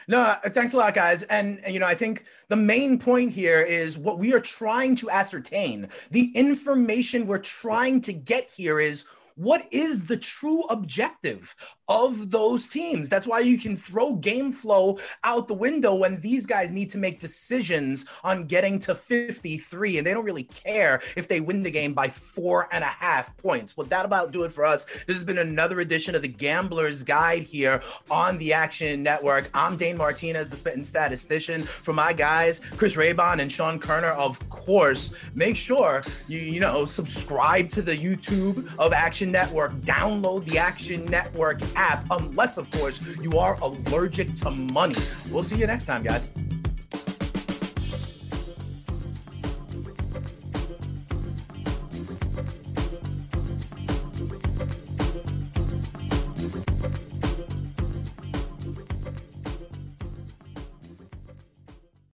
No, 0.09 0.19
uh, 0.19 0.37
thanks 0.51 0.73
a 0.73 0.77
lot, 0.77 0.95
guys. 0.95 1.23
And, 1.25 1.61
you 1.69 1.81
know, 1.81 1.87
I 1.87 1.95
think 1.95 2.27
the 2.49 2.57
main 2.57 2.99
point 2.99 3.33
here 3.33 3.63
is 3.63 3.99
what 3.99 4.19
we 4.19 4.35
are 4.35 4.41
trying 4.41 4.95
to 4.97 5.11
ascertain. 5.11 5.89
The 6.11 6.31
information 6.35 7.27
we're 7.27 7.39
trying 7.39 8.01
to 8.03 8.13
get 8.13 8.51
here 8.51 8.79
is 8.79 9.05
what 9.37 9.67
is 9.71 10.05
the 10.07 10.17
true 10.17 10.63
objective 10.63 11.55
of 11.89 12.31
those 12.31 12.69
teams? 12.69 13.09
That's 13.09 13.27
why 13.27 13.41
you 13.41 13.59
can 13.59 13.77
throw 13.77 14.15
game 14.15 14.51
flow 14.51 14.99
out 15.25 15.47
the 15.47 15.55
window 15.55 15.95
when 15.95 16.21
these 16.21 16.47
guys 16.47 16.73
need 16.73 16.91
to 16.91 16.99
make 16.99 17.21
decisions 17.21 18.07
on 18.25 18.47
getting 18.47 18.79
to 18.81 18.95
53 18.95 19.99
and 19.99 20.07
they 20.07 20.15
don't 20.15 20.25
really 20.25 20.45
care 20.45 21.03
if 21.17 21.29
they 21.29 21.41
win 21.41 21.63
the 21.63 21.71
game 21.71 21.93
by 21.93 22.09
four 22.09 22.67
and 22.73 22.83
a 22.83 22.89
half 22.89 23.37
points. 23.37 23.77
Well, 23.77 23.87
that 23.89 24.07
about 24.07 24.33
do 24.33 24.45
it 24.45 24.53
for 24.53 24.65
us. 24.65 24.87
This 25.07 25.17
has 25.17 25.25
been 25.25 25.39
another 25.39 25.81
edition 25.81 26.15
of 26.15 26.23
the 26.23 26.29
Gambler's 26.29 27.03
Guide 27.03 27.43
here 27.43 27.83
on 28.11 28.39
the 28.39 28.55
Action 28.55 29.03
Network. 29.03 29.51
I'm 29.53 29.77
Dane 29.77 29.99
Martinez, 29.99 30.49
the 30.49 30.57
spitting 30.57 30.83
statistician. 30.83 31.63
For 31.63 31.93
my 31.93 32.13
guys, 32.15 32.61
Chris 32.77 32.97
Raybon 32.97 33.41
and 33.41 33.53
Sean 33.53 33.79
Koerner, 33.79 34.13
of 34.13 34.47
course, 34.49 35.11
make 35.35 35.57
sure 35.57 36.03
you, 36.27 36.39
you 36.39 36.61
know, 36.61 36.87
subscribe 36.87 37.69
to 37.71 37.83
the 37.83 37.97
YouTube 37.97 38.69
of 38.79 38.95
Action 39.27 39.33
Network, 39.33 39.73
download 39.83 40.45
the 40.45 40.59
Action 40.59 41.05
Network 41.07 41.61
app, 41.75 42.07
unless, 42.11 42.59
of 42.59 42.71
course, 42.71 43.01
you 43.21 43.39
are 43.39 43.57
allergic 43.61 44.35
to 44.37 44.51
money. 44.51 44.97
We'll 45.31 45.43
see 45.43 45.57
you 45.57 45.67
next 45.67 45.87
time, 45.87 46.03
guys. 46.03 46.29